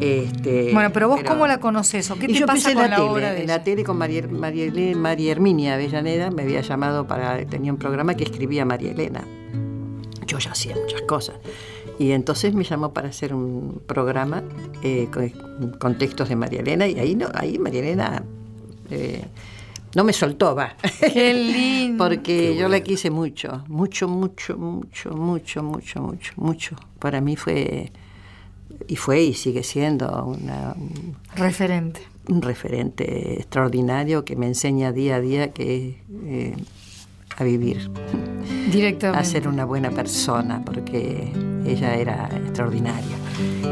[0.00, 3.32] Este, bueno, pero vos cómo la conoces o qué te pasa con la, tele, obra
[3.32, 7.72] de En la tele con María, María, María Herminia Avellaneda me había llamado para tenía
[7.72, 9.24] un programa que escribía María Elena.
[10.26, 11.36] Yo ya hacía muchas cosas.
[11.98, 14.44] Y entonces me llamó para hacer un programa
[14.82, 15.08] eh,
[15.78, 18.22] con, textos de María Elena y ahí, no, ahí María Elena
[18.90, 19.24] eh,
[19.94, 20.76] no me soltó, va.
[21.12, 22.04] Qué lindo.
[22.04, 26.76] Porque yo la quise mucho, mucho, mucho, mucho, mucho, mucho, mucho, mucho.
[26.98, 27.90] Para mí fue,
[28.86, 30.74] y fue y sigue siendo una...
[30.76, 32.02] Un, referente.
[32.28, 36.00] Un referente extraordinario que me enseña día a día que...
[36.26, 36.56] Eh,
[37.38, 37.90] a vivir.
[38.72, 39.20] Directamente.
[39.20, 41.32] A ser una buena persona, porque
[41.64, 43.16] ella era extraordinaria.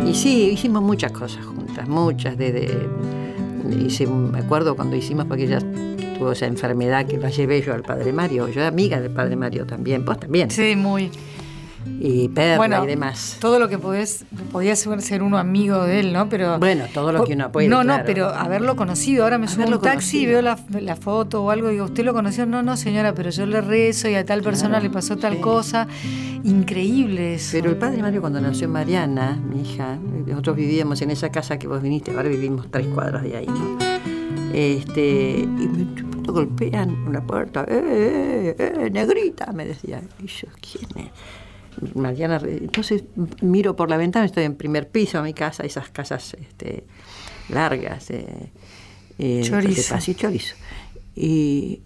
[0.07, 2.89] Y sí, hicimos muchas cosas juntas, muchas, desde...
[3.65, 5.59] me acuerdo cuando hicimos, porque ella
[6.19, 9.37] tuvo esa enfermedad que la llevé yo al Padre Mario, yo era amiga del Padre
[9.37, 10.51] Mario también, vos también.
[10.51, 11.11] Sí, muy
[12.01, 13.39] y perla y demás.
[13.41, 16.29] Todo lo que podés, podía ser, uno amigo de él, ¿no?
[16.29, 17.69] Pero bueno, todo lo que uno puede.
[17.69, 19.25] No, no, pero haberlo conocido.
[19.25, 20.57] Ahora me subo a un taxi y veo la,
[20.97, 22.47] foto o algo y digo, ¿usted lo conoció?
[22.47, 25.87] No, no, señora, pero yo le rezo y a tal persona le pasó tal cosa.
[26.45, 27.51] Increíble eso.
[27.53, 31.67] Pero el padre Mario cuando nació Mariana, mi hija, nosotros vivíamos en esa casa que
[31.67, 33.79] vos viniste, ahora vivimos tres cuadras de ahí, ¿no?
[34.53, 39.53] Este, y me golpean una puerta, ¡eh, eh, eh, negrita!
[39.53, 40.01] Me decía.
[40.23, 41.13] Y yo, ¿quién es?
[41.95, 43.05] Mariana, entonces
[43.41, 46.85] miro por la ventana, estoy en primer piso de mi casa, esas casas este,
[47.49, 48.53] largas, eh,
[49.19, 49.97] eh, chorizo.
[50.07, 50.55] y chorizo.
[51.15, 51.81] Y,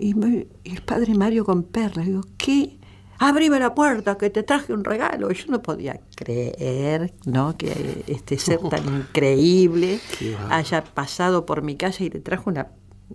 [0.65, 2.79] el padre Mario con perlas, digo, ¿qué?
[3.19, 5.31] Abrime la puerta, que te traje un regalo.
[5.31, 7.57] Yo no podía creer ¿no?
[7.57, 10.01] que este ser tan increíble
[10.49, 12.69] haya pasado por mi casa y le trajo una,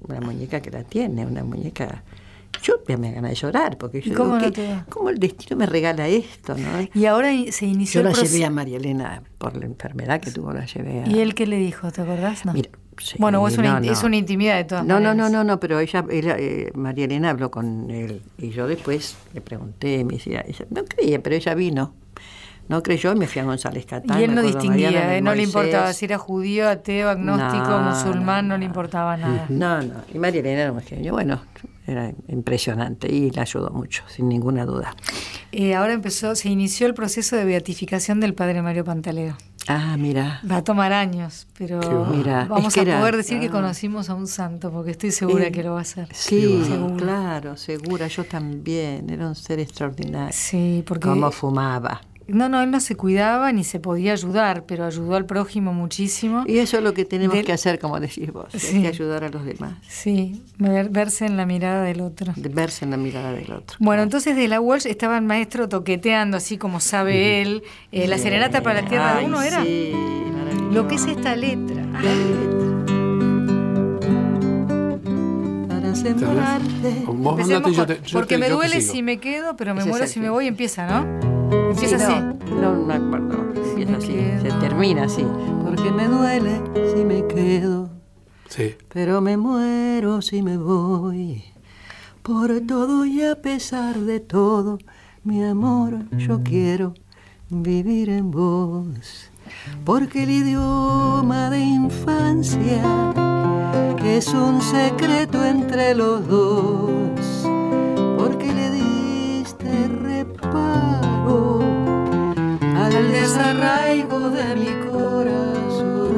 [0.08, 2.04] una muñeca que la tiene, una muñeca
[2.62, 4.38] yo me ganas de llorar, porque yo ¿Cómo,
[4.90, 6.56] ¿cómo el destino me regala esto?
[6.58, 6.88] ¿no?
[6.94, 10.54] Y ahora se inició Yo la llevé a María Elena por la enfermedad que tuvo,
[10.54, 11.08] la llevé a...
[11.08, 11.92] ¿Y él qué le dijo?
[11.92, 12.46] ¿Te acordás?
[12.46, 12.54] No.
[12.54, 12.70] Mira,
[13.18, 16.06] bueno, es, una, es una intimidad de todas no, No, no, no, no, pero ella,
[16.10, 21.22] eh, María Elena habló con él y yo después le pregunté, me decía, no creía,
[21.22, 21.94] pero ella vino.
[22.68, 24.20] No creyó y me fui a González Catán.
[24.20, 28.58] Y él no distinguía, eh, no le importaba si era judío, ateo, agnóstico, musulmán, no,
[28.58, 29.46] le importaba nada.
[29.50, 30.02] No, no.
[30.12, 31.14] Y María Elena era un genio.
[31.14, 31.42] Bueno,
[31.88, 34.96] era impresionante y le ayudó mucho, sin ninguna duda.
[35.52, 39.38] Eh, ahora empezó, se inició el proceso de beatificación del padre Mario Pantaleo.
[39.68, 40.42] Ah, mira.
[40.50, 41.80] Va a tomar años, pero
[42.48, 45.80] vamos a poder decir que conocimos a un santo, porque estoy segura que lo va
[45.80, 46.08] a hacer.
[46.14, 46.62] Sí,
[46.98, 48.08] claro, segura.
[48.08, 49.10] Yo también.
[49.10, 50.34] Era un ser extraordinario.
[50.34, 51.08] Sí, porque.
[51.08, 52.02] Cómo fumaba.
[52.28, 56.44] No, no, él no se cuidaba ni se podía ayudar, pero ayudó al prójimo muchísimo.
[56.48, 59.30] Y eso es lo que tenemos que hacer, como decís vos, hay que ayudar a
[59.30, 59.76] los demás.
[59.88, 62.34] Sí, verse en la mirada del otro.
[62.36, 63.78] verse en la mirada del otro.
[63.80, 68.18] Bueno, entonces de la Walsh estaba el maestro toqueteando, así como sabe él, eh, la
[68.18, 69.64] serenata para la tierra de uno era.
[69.64, 69.94] Sí,
[70.72, 71.86] lo que es esta letra.
[75.68, 77.04] Para sembrarte.
[78.12, 81.35] porque me duele si me quedo, pero me muero si me voy, empieza, ¿no?
[81.52, 82.16] Empieza así.
[82.62, 83.52] No, me acuerdo.
[83.56, 84.14] Empieza así.
[84.42, 85.26] Se termina así.
[85.64, 86.62] Porque me duele
[86.94, 87.90] si me quedo.
[88.50, 88.76] Sí.
[88.90, 91.44] Pero me muero si me voy.
[92.22, 94.80] Por todo y a pesar de todo,
[95.24, 96.94] mi amor, yo quiero
[97.50, 99.30] vivir en vos.
[99.84, 102.82] Porque el idioma de infancia,
[103.98, 107.48] que es un secreto entre los dos,
[108.18, 110.85] porque le diste reparo
[112.96, 116.16] al desarraigo de mi corazón.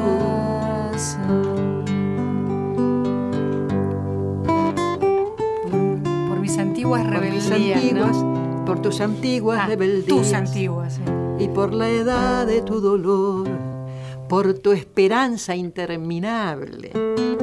[6.28, 8.24] Por, mis antiguas rebeldías,
[8.64, 10.06] Por tus antiguas ah, rebeldías.
[10.06, 11.00] Tus antiguas,
[11.38, 13.48] Y por la edad de tu dolor,
[14.28, 16.92] por tu esperanza interminable.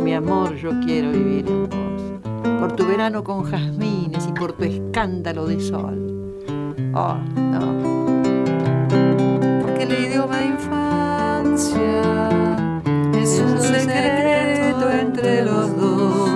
[0.02, 2.60] Mi amor, yo quiero vivir en vos.
[2.60, 6.44] Por tu verano con jazmines y por tu escándalo de sol.
[6.94, 7.95] Oh, no
[9.86, 12.02] el idioma de infancia
[13.14, 16.30] es un secreto entre los dos.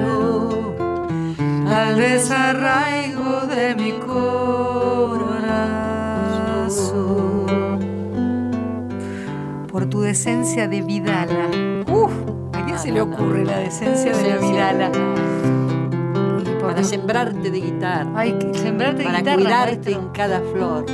[1.69, 4.23] al desarraigo de mi corazón.
[9.71, 11.51] Por tu decencia de Vidala.
[11.91, 12.13] Uf,
[12.53, 14.91] ¿a quién se le ocurre la decencia de la Vidala?
[16.73, 18.11] Para sembrarte de guitarra.
[18.15, 20.87] Ay, sembrarte de para cuidarte en cada flor.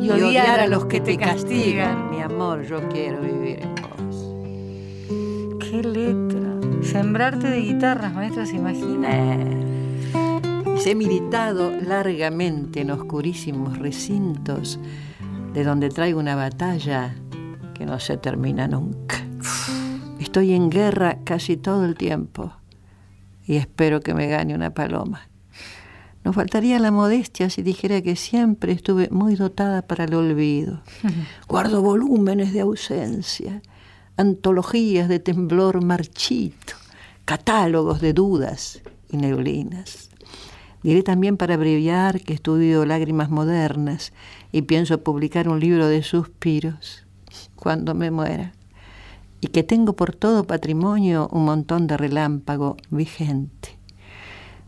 [0.00, 2.08] Y, odiar, a los que te castigan.
[2.10, 5.58] Mi amor, yo quiero vivir en vos.
[5.58, 6.82] Qué letra.
[6.82, 9.08] Sembrarte de guitarras, maestra, ¿se imagina?
[10.86, 14.80] he militado largamente en oscurísimos recintos
[15.52, 17.14] de donde traigo una batalla
[17.74, 19.16] que no se termina nunca.
[20.18, 22.59] Estoy en guerra casi todo el tiempo
[23.50, 25.28] y espero que me gane una paloma.
[26.22, 30.82] Nos faltaría la modestia si dijera que siempre estuve muy dotada para el olvido.
[31.48, 33.60] Guardo volúmenes de ausencia,
[34.16, 36.74] antologías de temblor marchito,
[37.24, 40.10] catálogos de dudas y neblinas.
[40.84, 44.12] Diré también para abreviar que estudio lágrimas modernas
[44.52, 47.04] y pienso publicar un libro de suspiros
[47.56, 48.52] cuando me muera
[49.40, 53.80] y que tengo por todo patrimonio un montón de relámpago vigente.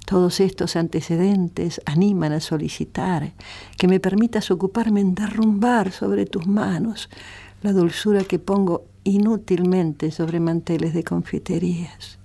[0.07, 3.33] Todos estos antecedentes animan a solicitar
[3.79, 7.09] que me permitas ocuparme en derrumbar sobre tus manos
[7.63, 12.19] la dulzura que pongo inútilmente sobre manteles de confiterías.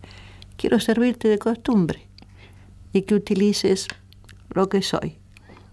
[0.58, 2.08] Quiero servirte de costumbre
[2.94, 3.88] y que utilices
[4.50, 5.18] lo que soy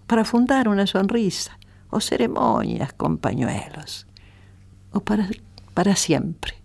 [0.05, 1.57] para fundar una sonrisa
[1.89, 4.05] o ceremonias con pañuelos
[4.91, 5.27] o para,
[5.73, 6.64] para siempre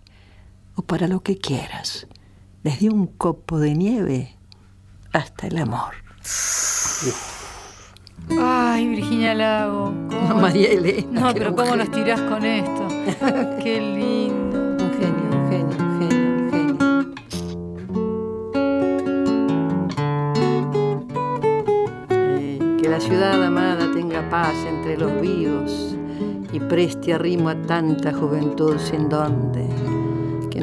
[0.75, 2.07] o para lo que quieras,
[2.63, 4.37] desde un copo de nieve
[5.13, 5.93] hasta el amor.
[8.39, 9.91] Ay, Virginia Lago.
[9.91, 11.21] No, María Elena.
[11.21, 12.87] No, pero ¿cómo nos tirás con esto?
[13.63, 14.77] Qué lindo.
[14.83, 16.77] Un genio, un genio, un genio, un genio.
[22.09, 25.95] Eh, que la ciudad amada tenga paz entre los vivos
[26.53, 29.67] y preste arrimo a tanta juventud sin donde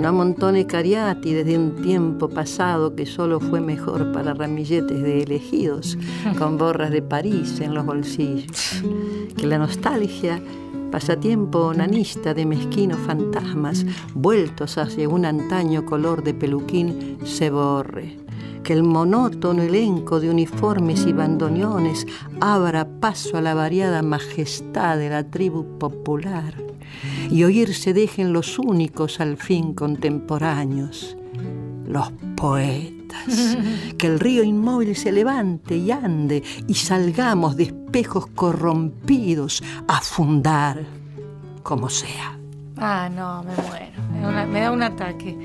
[0.01, 5.99] no amontone cariati desde un tiempo pasado que solo fue mejor para ramilletes de elegidos
[6.39, 8.83] con borras de París en los bolsillos.
[9.37, 10.41] Que la nostalgia,
[10.93, 13.85] pasatiempo onanista de mezquinos fantasmas
[14.15, 18.19] vueltos hacia un antaño color de peluquín, se borre.
[18.63, 22.07] que el monótono elenco de uniformes y bandoneones
[22.41, 26.68] abra paso a la variada majestad de la tribu popular
[27.31, 31.17] y oírse dejen los únicos al fin contemporáneos,
[31.87, 33.57] los poetas,
[33.99, 40.85] que el río inmóvil se levante y ande y salgamos de espejos corrompidos a fundar
[41.63, 42.39] como sea.
[42.77, 45.37] Ah, no, me muero, me da un ataque.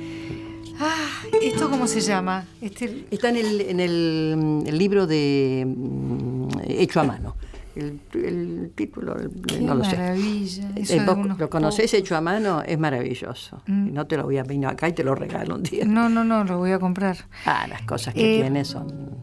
[0.79, 1.11] Ah,
[1.41, 2.45] ¿esto cómo se llama?
[2.61, 3.05] Este...
[3.11, 7.35] Está en, el, en el, libro de mm, Hecho a mano.
[7.75, 9.15] El, título,
[9.61, 10.69] no lo maravilla.
[10.83, 10.97] sé.
[10.97, 11.05] Eh,
[11.37, 12.61] ¿Lo conocés hecho a mano?
[12.61, 13.61] Es maravilloso.
[13.65, 13.93] Mm.
[13.93, 15.85] No te lo voy a venir acá y te lo regalo un día.
[15.85, 17.17] No, no, no, lo voy a comprar.
[17.45, 19.17] Ah, las cosas que eh, tiene son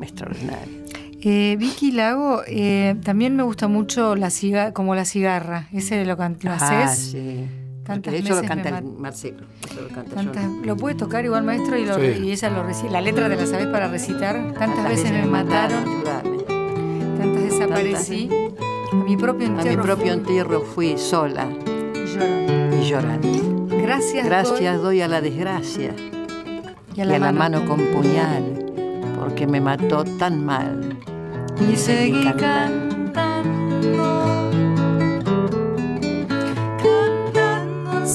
[0.00, 0.68] extraordinarias.
[1.20, 5.68] Eh, Vicky Lago, eh, también me gusta mucho la ciga como la cigarra.
[5.72, 7.12] ¿Ese lo, lo ah, haces?
[7.12, 7.48] Sí
[7.96, 9.46] de hecho lo canta Marcelo.
[10.64, 11.82] lo puede tocar igual maestro y,
[12.30, 14.54] ella lo La letra de la sabes para recitar.
[14.54, 16.37] Tantas, veces, me mataron.
[17.18, 18.30] Tantas desaparecí.
[18.92, 19.70] A mi propio entierro.
[19.70, 21.48] A mi propio entierro fui sola.
[22.72, 23.66] Y llorando.
[23.68, 24.24] Gracias.
[24.24, 25.94] Gracias doy, a la desgracia.
[26.94, 28.64] Y a la, mano, con puñal.
[29.18, 30.96] Porque me mató tan mal.
[31.70, 33.58] Y seguí cantando.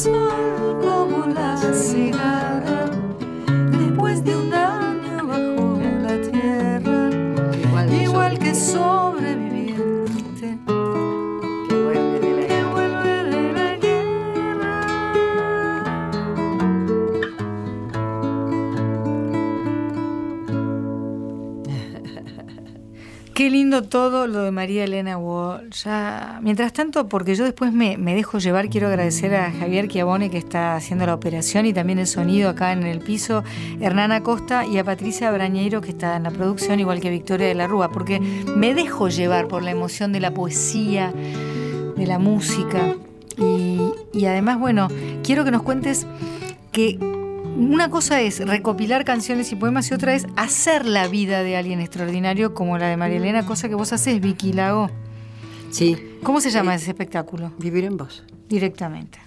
[0.04, 0.43] como
[23.44, 25.70] Qué lindo todo lo de María Elena Wall.
[25.72, 30.38] Ya, mientras tanto, porque yo después me, dejo llevar, quiero agradecer a Javier Chiavone que
[30.38, 33.44] está haciendo la operación y también el sonido acá en el piso,
[33.82, 37.54] Hernán Acosta y a Patricia Brañeiro que está en la producción, igual que Victoria de
[37.54, 42.96] la Rúa, porque me dejo llevar por la emoción de la poesía, de la música.
[43.38, 43.78] Y,
[44.14, 44.88] y además, bueno,
[45.22, 46.08] quiero que nos cuentes
[46.72, 46.98] que
[47.56, 51.80] una cosa es recopilar canciones y poemas y otra es hacer la vida de alguien
[51.80, 54.90] extraordinario como la de María Elena, cosa que vos haces, Vicky Lago.
[55.72, 55.98] Sí.
[56.24, 57.52] ¿Cómo se llama ese espectáculo?
[57.58, 58.24] Vivir en vos.
[58.48, 59.20] Directamente.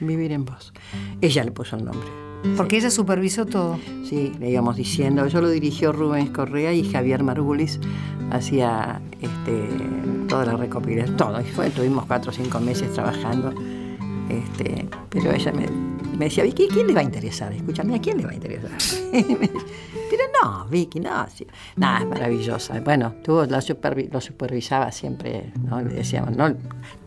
[0.00, 0.72] Vivir en vos.
[1.20, 2.08] Ella le puso el nombre.
[2.56, 3.78] Porque ella supervisó todo.
[4.08, 5.24] Sí, le íbamos diciendo.
[5.24, 7.78] Eso lo dirigió Rubén Correa y Javier Margulis
[8.30, 9.68] hacía este,
[10.28, 11.40] toda la recopilación, todo.
[11.40, 13.52] Y fue, tuvimos cuatro o cinco meses trabajando.
[14.30, 15.66] Este, pero ella me,
[16.20, 17.50] me decía, Vicky, ¿quién le va a interesar?
[17.50, 18.70] Escúchame, ¿a quién le va a interesar?
[19.10, 21.26] Pero no, Vicky, no.
[21.76, 22.78] Nada, es maravillosa.
[22.80, 25.80] Bueno, tú lo, supervisaba siempre, ¿no?
[25.80, 26.54] Le decíamos, no,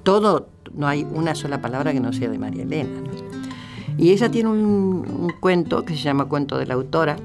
[0.01, 2.89] todo, no hay una sola palabra que no sea de María Elena.
[3.99, 7.15] Y ella tiene un, cuento que se llama Cuento de la Autora,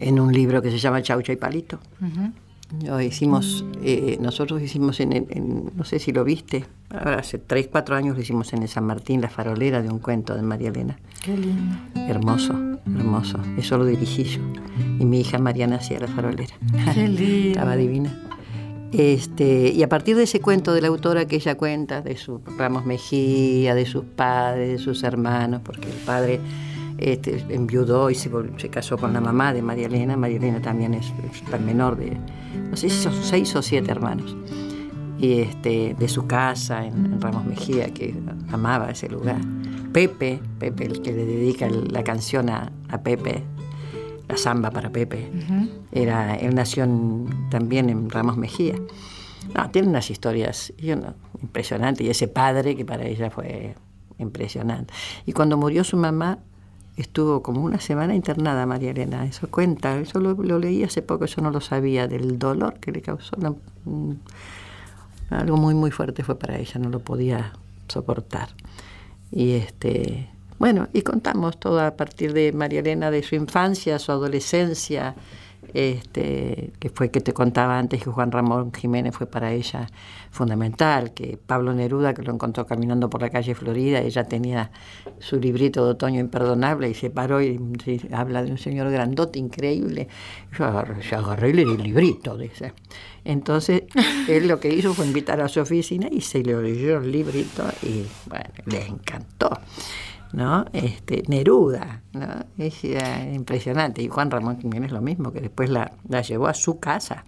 [0.00, 1.78] en un libro que se llama Chaucha y Palito.
[2.84, 7.96] Lo hicimos, eh, nosotros hicimos en, no sé si lo viste, ahora hace 3, 4
[7.96, 10.98] años lo hicimos en el San Martín, la farolera de un cuento de María Elena.
[11.22, 11.76] Qué lindo.
[11.94, 12.54] Hermoso,
[12.86, 13.38] hermoso.
[13.56, 14.40] Eso lo dirigí yo.
[14.98, 16.54] Y mi hija Mariana hacía la farolera.
[16.94, 17.48] Qué lindo.
[17.48, 18.14] Estaba divina.
[18.92, 22.40] Este, y a partir de ese cuento de la autora que ella cuenta, de su
[22.56, 26.40] Ramos Mejía, de sus padres, de sus hermanos, porque el padre
[26.98, 28.28] este, enviudó y se,
[28.70, 30.16] casó con la mamá de María Elena.
[30.16, 31.12] María Elena también es,
[31.52, 32.16] el menor de,
[32.70, 34.36] no sé si son seis o siete hermanos.
[35.18, 38.14] Y este, de su casa en, Ramos Mejía, que
[38.52, 39.40] amaba ese lugar.
[39.92, 42.70] Pepe, Pepe, el que le dedica la canción a,
[43.02, 43.44] Pepe,
[44.28, 45.30] la samba para Pepe,
[45.92, 46.86] era, él nació
[47.50, 48.74] también en Ramos Mejía.
[49.54, 50.72] No, tiene unas historias
[51.40, 53.74] impresionantes y ese padre que para ella fue
[54.18, 54.92] impresionante.
[55.26, 56.40] Y cuando murió su mamá,
[56.98, 61.40] estuvo como una semana internada María Elena, eso cuenta, eso lo, leí hace poco, eso
[61.40, 63.36] no lo sabía, del dolor que le causó.
[63.84, 64.12] Mm,
[65.30, 67.52] algo muy muy fuerte fue para ella, no lo podía
[67.86, 68.48] soportar.
[69.30, 70.28] Y este,
[70.58, 75.14] bueno, y contamos todo a partir de María Elena, de su infancia, su adolescencia,
[75.74, 79.86] este, que fue que te contaba antes que Juan Ramón Jiménez fue para ella
[80.30, 84.70] fundamental, que Pablo Neruda, que lo encontró caminando por la calle Florida, ella tenía
[85.18, 87.60] su librito de otoño imperdonable y se paró y,
[88.12, 90.08] habla de un señor grandote, increíble.
[90.56, 92.72] Yo agarré, y le di el librito, dice.
[93.24, 93.82] Entonces,
[94.28, 97.64] él lo que hizo fue invitar a su oficina y se le leyó el librito
[97.82, 99.50] y, bueno, le encantó.
[100.32, 100.66] ¿No?
[100.72, 102.44] Este, Neruda, ¿no?
[102.58, 104.02] Es impresionante.
[104.02, 107.24] Y Juan Ramón Jiménez lo mismo, que después la, llevó a su casa.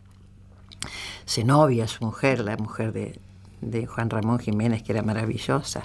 [1.27, 5.83] Zenobia, su mujer, la mujer de, Juan Ramón Jiménez, que era maravillosa.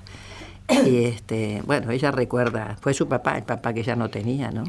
[0.86, 4.64] Y este, bueno, ella recuerda, fue su papá, el papá que ella no tenía, ¿no?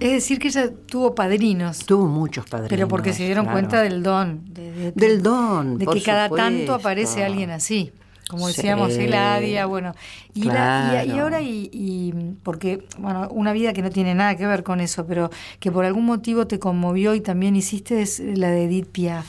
[0.00, 1.86] Es decir, que ella tuvo padrinos.
[1.86, 2.70] Tuvo muchos padrinos.
[2.70, 4.42] Pero porque se dieron cuenta del don.
[4.44, 5.78] del don.
[5.78, 7.92] De que cada tanto aparece alguien así.
[8.32, 9.94] Como decíamos, el Eladia, bueno.
[10.32, 15.04] Y, ahora, y, porque, bueno, una vida que no tiene nada que ver con eso,
[15.04, 15.28] pero
[15.60, 19.26] que por algún motivo te conmovió y también hiciste es la de Edith Piaf.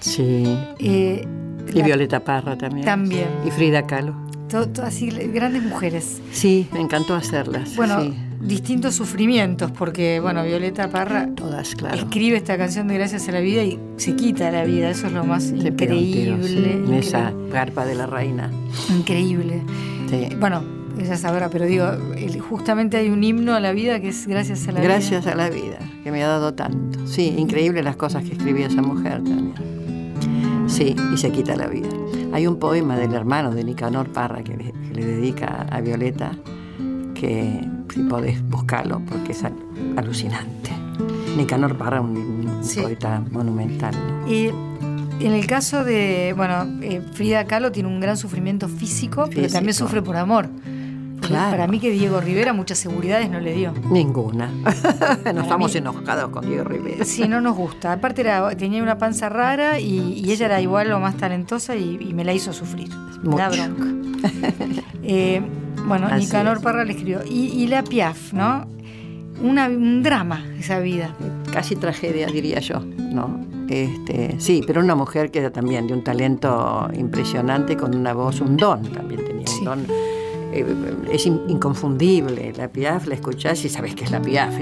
[0.00, 0.44] Sí.
[0.78, 1.26] Eh,
[1.72, 2.84] y Violeta Parra también.
[2.84, 3.28] También.
[3.46, 4.25] Y Frida Kahlo.
[4.82, 6.20] Así, grandes mujeres.
[6.32, 7.76] Sí, me encantó hacerlas.
[7.76, 11.96] Bueno, distintos sufrimientos, porque, bueno, Violeta Parra Todas, claro.
[11.96, 15.12] escribe esta canción de Gracias a la Vida y se quita la vida, eso es
[15.12, 16.72] lo más increíble.
[16.72, 18.50] En esa garpa de la reina.
[18.90, 19.62] Increíble.
[20.38, 20.62] Bueno,
[20.98, 21.86] ella sabrá, pero digo,
[22.48, 24.88] justamente hay un himno a la vida que es Gracias a la vida.
[24.88, 27.06] Gracias a la vida, que me ha dado tanto.
[27.06, 29.54] Sí, increíble las cosas que escribía esa mujer también.
[30.68, 31.88] Sí, y se quita la vida.
[32.36, 36.32] Hay un poema del hermano de Nicanor Parra que le dedica a Violeta
[37.14, 39.42] que si podés buscarlo porque es
[39.96, 40.70] alucinante.
[41.34, 43.94] Nicanor Parra, un, poeta monumental.
[44.28, 49.48] Y en el caso de, bueno, eh, Frida Kahlo tiene un gran sufrimiento físico, pero
[49.48, 50.50] también sufre por amor.
[51.28, 53.72] Para mí que Diego Rivera muchas seguridades no le dio.
[53.90, 54.50] Ninguna.
[55.34, 57.04] no estamos enojados con Diego Rivera.
[57.04, 57.92] Sí, no nos gusta.
[57.92, 62.24] Aparte era, tenía una panza rara y, ella era igual o más talentosa y, me
[62.24, 62.88] la hizo sufrir.
[63.22, 63.84] La bronca.
[65.02, 65.42] eh,
[65.86, 67.20] bueno, Nicanor Parra le escribió.
[67.28, 68.66] Y, la Piaf, ¿no?
[69.42, 71.14] un drama esa vida.
[71.52, 73.46] Casi tragedia, diría yo, ¿no?
[73.68, 78.40] Este, sí, pero una mujer que era también de un talento impresionante, con una voz,
[78.40, 79.86] un don, también tenía un don.
[80.52, 82.52] Eh, es inconfundible.
[82.56, 84.54] La Piaf la escuchás y sabes que es la Piaf,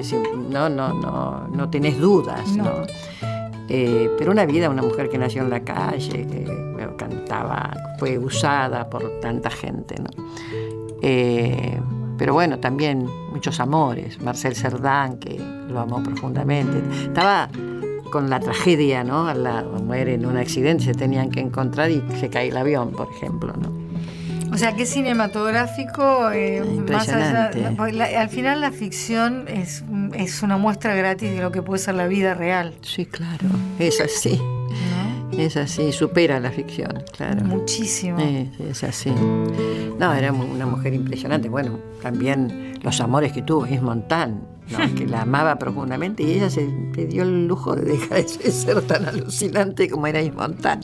[0.50, 2.82] no, no, no, no tenés dudas, ¿no?
[3.68, 6.64] Eh, pero una vida, una mujer que nació en la calle, que
[6.96, 10.10] cantaba, fue usada por tanta gente, ¿no?
[11.02, 11.80] Eh,
[12.16, 14.20] pero bueno, también muchos amores.
[14.20, 16.82] Marcel Cerdán, que lo amó profundamente.
[17.06, 17.48] Estaba
[18.10, 19.32] con la tragedia, ¿no?
[19.34, 23.08] Lado, muere en un accidente, se tenían que encontrar y se cae el avión, por
[23.10, 23.83] ejemplo, ¿no?
[24.54, 27.50] O sea, que cinematográfico, eh, más allá,
[28.20, 29.82] al final la ficción es,
[30.14, 32.72] es una muestra gratis de lo que puede ser la vida real.
[32.82, 33.48] Sí, claro,
[33.80, 34.40] es así.
[35.36, 37.44] Es así, supera la ficción, claro.
[37.44, 38.18] Muchísimo.
[38.20, 39.10] es así.
[39.98, 41.48] No, era una mujer impresionante.
[41.48, 44.46] Bueno, también los amores que tuvo, es Montán,
[44.96, 46.68] que la amaba profundamente y ella se,
[47.08, 50.80] dio el lujo de dejar de ser tan alucinante como era Montán.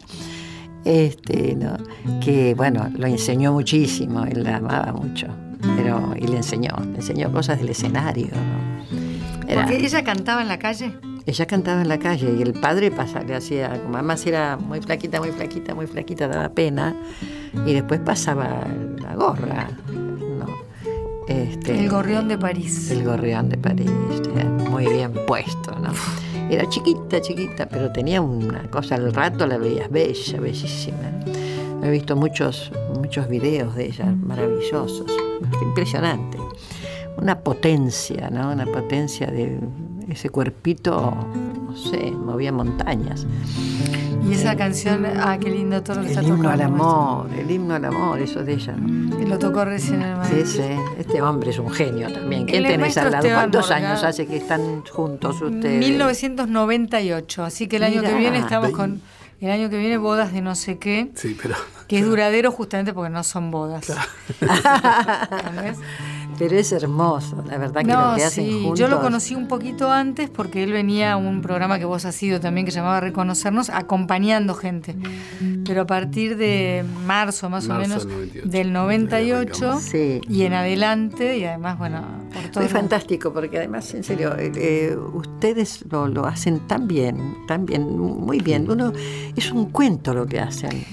[0.84, 1.76] Este, ¿no?
[2.20, 5.26] que bueno, lo enseñó muchísimo, él la amaba mucho,
[5.76, 8.28] pero y le enseñó, le enseñó cosas del escenario.
[9.54, 10.92] Porque ella cantaba en la calle.
[11.26, 14.80] Ella cantaba en la calle y el padre pasa, le hacía, como además era muy
[14.80, 16.94] flaquita, muy flaquita, muy flaquita, daba pena,
[17.66, 18.66] y después pasaba
[19.02, 19.68] la gorra,
[21.28, 22.90] Este, el gorrión de París.
[22.90, 23.90] El gorrión de París,
[24.70, 25.92] muy bien puesto, ¿no?
[26.50, 30.98] Era chiquita, chiquita, pero tenía una cosa, al rato la veías bella, bellísima.
[31.80, 35.06] He visto muchos, muchos videos de ella maravillosos,
[35.62, 36.38] impresionante.
[37.16, 38.50] Una potencia, ¿no?
[38.50, 39.60] Una potencia de,
[40.08, 41.14] ese cuerpito,
[41.70, 43.26] no sé, movía montañas.
[44.28, 47.74] Y esa canción, ah, qué lindo todo lo que el himno al amor, el himno
[47.74, 49.20] al amor, eso de ella, ¿no?
[49.20, 50.46] Y lo tocó recién el maestro.
[50.46, 50.68] Sí, sí,
[50.98, 52.46] este hombre es un genio también.
[52.46, 53.28] ¿Quién tenés al lado?
[53.28, 55.78] ¿Cuántos años hace que están juntos ustedes?
[55.78, 59.00] 1998, así que el año que viene estamos con...
[59.40, 61.12] El año que viene bodas de no sé qué.
[61.14, 61.54] Sí, pero...
[61.88, 63.90] Que es duradero justamente porque no son bodas.
[66.40, 68.70] Pero es hermoso, la verdad que lo que hacen sí.
[68.74, 72.22] Yo lo conocí un poquito antes porque él venía a un programa que vos has
[72.22, 74.96] ido también que llamaba Reconocernos, acompañando gente.
[75.66, 78.08] Pero a partir de marzo más o menos
[78.42, 79.80] del 98
[80.30, 82.06] y en adelante, y además, bueno,
[82.60, 87.66] Es fantástico porque además, en serio, eh, eh, ustedes lo, lo, hacen tan bien, tan
[87.66, 88.70] bien, muy bien.
[88.70, 88.92] Uno
[89.36, 90.84] Es un cuento lo que hacen.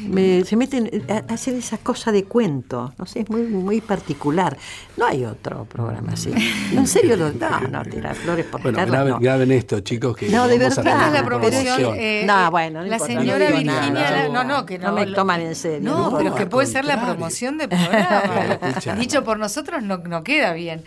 [0.45, 4.57] se meten a hacer esa cosa de cuento, no sé, es muy, muy particular.
[4.97, 6.31] No hay otro programa así.
[6.73, 10.57] No, en serio, no, no, tirar flores por bueno, graben, esto, chicos, que No, de
[10.57, 11.95] verdad, la promoción.
[11.95, 15.89] Eh, no, bueno, la señora Virginia, no, no, que no, me toman en serio.
[15.89, 18.59] No, pero que puede ser la promoción de programa.
[18.97, 20.83] Dicho por nosotros no, no queda bien.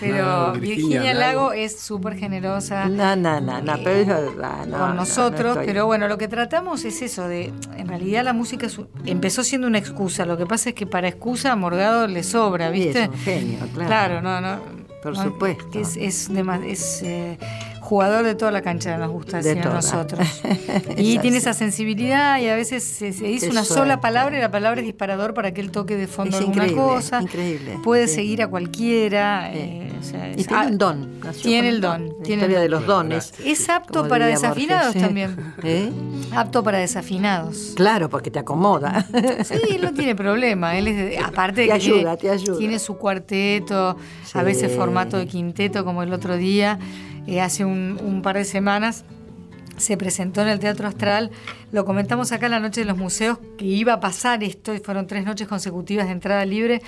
[0.00, 0.03] Pero,
[0.60, 2.88] Virginia, Lago es súper generosa.
[2.88, 4.68] No, no, no, no, pero es verdad.
[4.68, 8.66] con nosotros, pero bueno, lo que tratamos es eso, de en realidad la música
[9.04, 10.24] empezó siendo una excusa.
[10.26, 13.04] Lo que pasa es que para excusa a Morgado le sobra, ¿viste?
[13.04, 13.86] es un genio, claro.
[13.86, 14.84] Claro, no, no.
[15.04, 15.78] Por supuesto.
[15.78, 17.38] Es, es, es eh,
[17.84, 20.26] jugador de toda la cancha, nos gusta decir a nosotros.
[20.96, 24.80] y tiene esa sensibilidad y a veces se, dice una sola palabra y la palabra
[24.80, 27.20] es disparador para que él toque de fondo alguna cosa.
[27.20, 27.78] Increíble.
[27.84, 29.50] Puede seguir a cualquiera.
[29.52, 29.92] Eh,
[30.36, 31.20] y tiene un don.
[31.42, 32.22] Tiene el don.
[32.22, 33.34] Tiene historia de los dones.
[33.44, 35.36] Es apto para desafinados también.
[35.62, 35.92] ¿Eh?
[36.34, 37.72] Apto para desafinados.
[37.76, 39.06] Claro, porque te acomoda.
[39.44, 40.78] Sí, él no tiene problema.
[40.78, 42.58] Él es, aparte de que ayuda, te ayuda.
[42.58, 43.96] tiene su cuarteto,
[44.32, 46.78] a veces formato de quinteto, como el otro día,
[47.26, 49.04] eh, hace un par de semanas
[49.76, 51.30] se presentó en el Teatro Astral.
[51.72, 54.78] Lo comentamos acá en la Noche de los Museos, que iba a pasar esto, y
[54.78, 56.82] fueron tres noches consecutivas de entrada libre,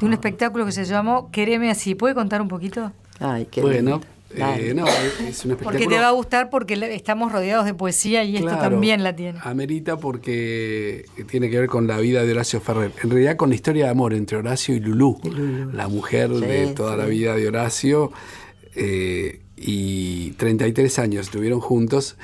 [0.00, 1.94] de un espectáculo que se llamó Quereme así.
[1.94, 2.92] ¿Puede contar un poquito?
[3.20, 4.00] Ay, qué bueno.
[4.34, 5.62] Eh, no, es un espectáculo.
[5.62, 9.38] Porque te va a gustar porque estamos rodeados de poesía y esto también la tiene.
[9.42, 12.92] Amerita porque tiene que ver con la vida de Horacio Ferrer.
[13.02, 15.20] En realidad con la historia de amor entre Horacio y Lulú,
[15.74, 18.10] la mujer de toda la vida de Horacio.
[18.74, 22.16] Eh, y 33 años estuvieron juntos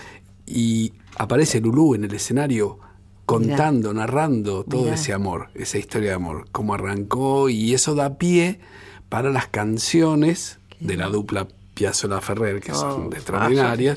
[0.47, 2.79] y aparece Lulú en el escenario
[3.27, 8.59] contando, narrando todo ese amor, esa historia de amor, cómo arrancó y eso da pie
[9.09, 13.97] para las canciones de la dupla Piazzolla Ferrer, que son oh, extraordinarias.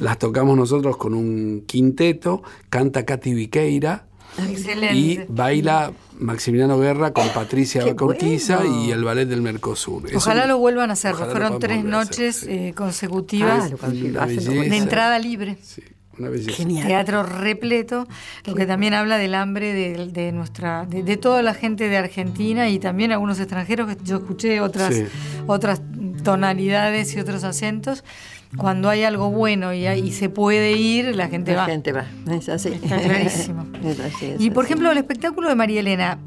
[0.00, 4.06] Las tocamos nosotros con un quinteto, canta Katy Viqueira,
[4.92, 10.04] y baila Maximiliano Guerra con Patricia Cortiza y el ballet del Mercosur.
[10.14, 13.70] Ojalá lo vuelvan a hacer, fueron tres noches eh, consecutivas.
[13.70, 15.58] De entrada libre.
[16.86, 18.06] Teatro repleto,
[18.44, 22.78] lo que también habla del hambre de, nuestra, de, toda la gente de Argentina y
[22.78, 24.94] también algunos extranjeros que yo escuché otras,
[25.46, 25.82] otras
[26.22, 28.04] tonalidades y otros acentos
[28.56, 31.62] cuando hay algo bueno y, se puede ir, la gente va.
[31.62, 32.68] La gente va, es así.
[32.70, 33.66] Está clarísimo.
[34.38, 36.18] y por ejemplo, el espectáculo de María Elena,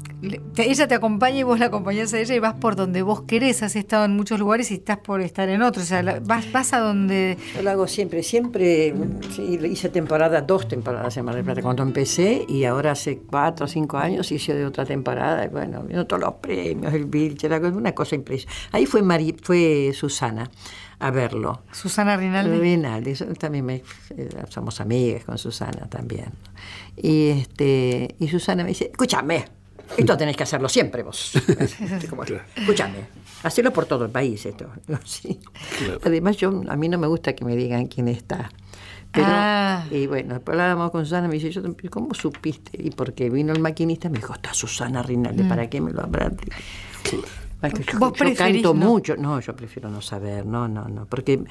[0.56, 3.62] ella te acompaña y vos la acompañás a ella y vas por donde vos querés.
[3.62, 5.84] Has estado en muchos lugares y estás por estar en otros.
[5.84, 7.38] O sea, vas, vas a donde.
[7.54, 8.94] Yo lo hago siempre, siempre.
[9.38, 13.68] hice temporada, dos temporadas en Mar del Plata cuando empecé y ahora hace cuatro o
[13.68, 15.44] cinco años hice de otra temporada.
[15.44, 18.68] Y bueno, vino todos los premios, el Vilche, una cosa impresionante.
[18.72, 19.02] Ahí fue,
[19.42, 20.50] fue Susana
[21.00, 21.62] a verlo.
[21.72, 22.58] Susana Rinaldi.
[22.58, 23.76] Rinaldi, también me,
[24.16, 26.32] eh, somos amigas con Susana también.
[26.96, 29.44] Y, este, y Susana me dice, escúchame,
[29.96, 31.32] esto tenés que hacerlo siempre vos.
[32.56, 33.06] Escúchame,
[33.42, 34.70] hacerlo por todo el país esto.
[36.04, 38.50] Además, yo, a mí no me gusta que me digan quién está.
[39.10, 39.86] Pero, ah.
[39.90, 42.72] Y bueno, después hablábamos con Susana, me dice, yo, ¿cómo supiste?
[42.82, 45.68] Y porque vino el maquinista, me dijo, está Susana Rinaldi, ¿para mm.
[45.68, 46.30] qué me lo habrá
[47.62, 49.16] yo, ¿Vos canto mucho.
[49.16, 51.06] No, yo prefiero no saber, no, no, no.
[51.06, 51.42] Porque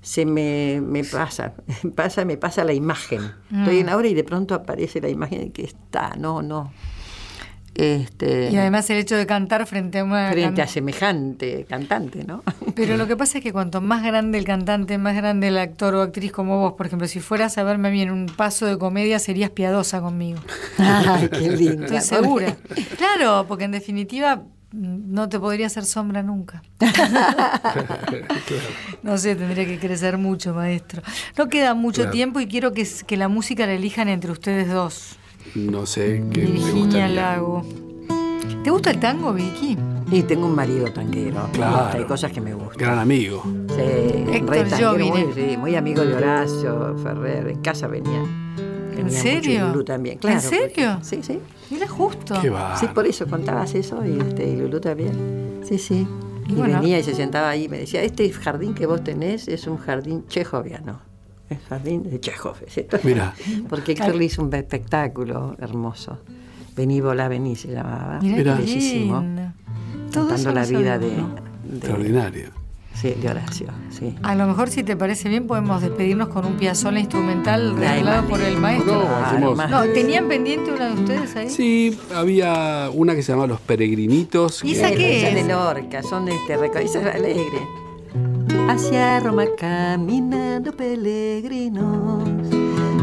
[0.00, 1.54] se me, me pasa,
[1.94, 3.32] pasa, me pasa la imagen.
[3.52, 6.72] Estoy en la hora y de pronto aparece la imagen que está, no, no.
[7.74, 12.44] Este, y además el hecho de cantar frente a una frente a semejante cantante, ¿no?
[12.76, 15.94] Pero lo que pasa es que cuanto más grande el cantante, más grande el actor
[15.96, 18.66] o actriz como vos, por ejemplo, si fueras a verme a mí en un paso
[18.66, 20.38] de comedia, serías piadosa conmigo.
[20.78, 21.86] Ay, qué lindo.
[21.86, 22.56] Estoy segura.
[22.96, 24.44] Claro, porque en definitiva
[24.74, 26.62] no te podría hacer sombra nunca.
[29.02, 31.02] No sé, tendría que crecer mucho, maestro.
[31.36, 35.16] No queda mucho tiempo y quiero que, que, la música la elijan entre ustedes dos.
[35.54, 36.40] No sé qué.
[36.40, 37.66] Virginia Lago.
[38.62, 39.76] ¿Te gusta el tango, Vicky?
[40.08, 41.50] Sí, tengo un marido tanguero.
[41.52, 41.98] Claro.
[41.98, 42.78] Hay cosas que me gustan.
[42.78, 43.42] Gran amigo.
[43.68, 43.82] Sí,
[44.32, 47.48] Héctor muy, muy amigo de Horacio Ferrer.
[47.48, 48.22] En casa venía.
[48.96, 49.68] ¿En serio?
[49.68, 50.36] Lulú también, claro.
[50.36, 50.98] ¿En serio?
[51.02, 51.40] sí, sí.
[51.70, 52.34] Mira justo.
[52.78, 55.60] Sí, por eso contabas eso y, este, y Lulú también.
[55.64, 56.06] Sí, sí.
[56.48, 59.66] Y, venía y se sentaba ahí y me decía, este jardín que vos tenés es
[59.66, 61.00] un jardín chejoviano.
[61.48, 62.56] Es jardín de Chejov,
[63.02, 63.34] Mira.
[63.68, 66.18] Porque Héctor le hizo un espectáculo hermoso.
[66.74, 68.18] Vení, volá, vení se llamaba.
[68.20, 69.24] Mira, bellísimo.
[70.12, 72.63] Contando la vida de, de, Extraordinario.
[73.04, 74.14] Sí, de Horacio, sí.
[74.22, 78.40] A lo mejor, si te parece bien, podemos despedirnos con un piazola instrumental regalado por
[78.40, 79.06] el maestro.
[79.68, 81.50] No, ¿Tenían pendiente una de ustedes ahí?
[81.50, 84.64] Sí, había una que se llama Los Peregrinitos.
[84.64, 85.34] ¿Y esa qué es?
[85.34, 87.68] de Lorca, son de este esa es alegre.
[88.70, 92.26] Hacia Roma caminando peregrinos,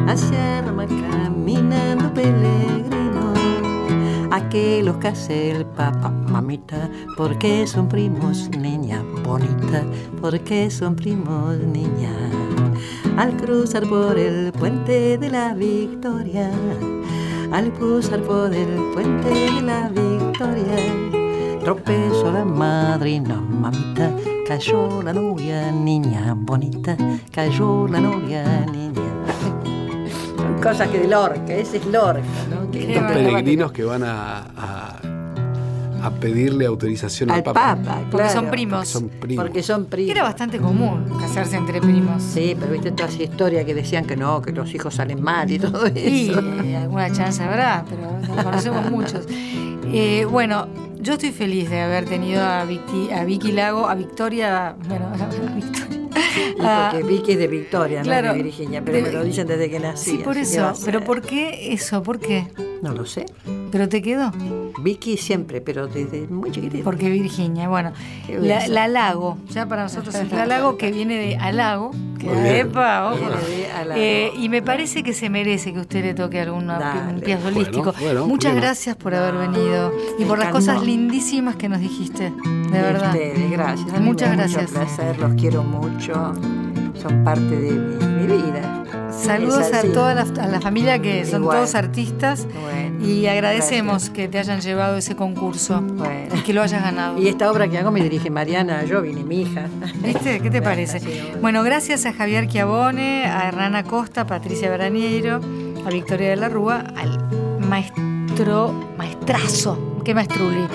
[0.08, 3.01] hacia Roma caminando peregrinos
[4.40, 9.84] que los hace el papá, mamita, porque son primos, niña bonita,
[10.22, 12.14] porque son primos, niña.
[13.18, 16.50] Al cruzar por el puente de la victoria,
[17.52, 24.16] al cruzar por el puente de la victoria, tropezó la madrina, mamita,
[24.48, 26.96] cayó la novia, niña bonita,
[27.32, 28.92] cayó la novia, niña
[30.62, 32.72] cosas que de Lorca, ese es Lorca, ¿no?
[32.72, 34.98] Estos peregrinos que van a,
[36.02, 37.78] a, pedirle autorización al, Papa.
[38.10, 39.04] porque son primos.
[39.36, 40.12] Porque son primos.
[40.12, 42.22] Era bastante común casarse entre primos.
[42.22, 45.50] Sí, pero viste toda esa historia que decían que no, que los hijos salen mal
[45.52, 46.00] y todo eso.
[46.00, 49.26] Sí, alguna chance habrá, pero no conocemos muchos.
[49.94, 50.68] Eh, bueno,
[51.02, 55.56] yo estoy feliz de haber tenido a Vicky, a Vicky Lago, a Victoria, bueno, a
[55.56, 56.02] Victoria.
[56.56, 59.80] Y porque Vicky es de Victoria, no de Virginia, pero me lo dicen desde que
[59.80, 60.12] nací.
[60.12, 60.74] Sí, por eso.
[60.86, 62.04] Pero ¿por qué eso?
[62.04, 62.48] ¿Por qué?
[62.82, 63.26] No lo sé.
[63.72, 64.32] ¿Pero te quedó?
[64.82, 66.84] Vicky siempre, pero desde muy chiquitita.
[66.84, 67.92] Porque Virginia, bueno,
[68.28, 73.12] la, la, Lago, ya para nosotros es la Lago que viene de Alago, que epa,
[73.12, 73.30] ojo.
[73.96, 76.72] Eh, y me parece que se merece que usted le toque algún
[77.24, 77.94] pieza holístico.
[78.26, 82.34] Muchas gracias por haber venido y por las cosas lindísimas que nos dijiste,
[82.72, 83.16] de verdad.
[83.52, 84.02] gracias.
[84.02, 84.72] Muchas gracias.
[84.72, 86.34] Un placer, los quiero mucho,
[86.96, 88.81] son parte de mi vida.
[89.12, 92.48] Saludos a toda la, familia que son todos artistas
[93.02, 95.84] y agradecemos que te hayan llevado ese concurso
[96.36, 97.18] y que lo hayas ganado.
[97.18, 99.68] Y esta obra que hago me dirige Mariana Jovin y mi hija.
[100.04, 100.40] ¿Viste?
[100.40, 101.02] ¿Qué te parece?
[101.42, 105.42] Bueno, gracias a Javier Chiavone, a Hernán Acosta, Patricia Baranieiro,
[105.86, 110.68] a Victoria de la Rúa, al maestro, maestrazo, qué maestruli,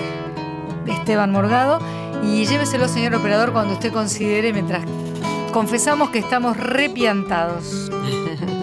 [0.87, 1.79] Esteban Morgado.
[2.23, 4.83] Y lléveselo, señor operador, cuando usted considere, mientras
[5.57, 7.89] confesamos que estamos repiantados.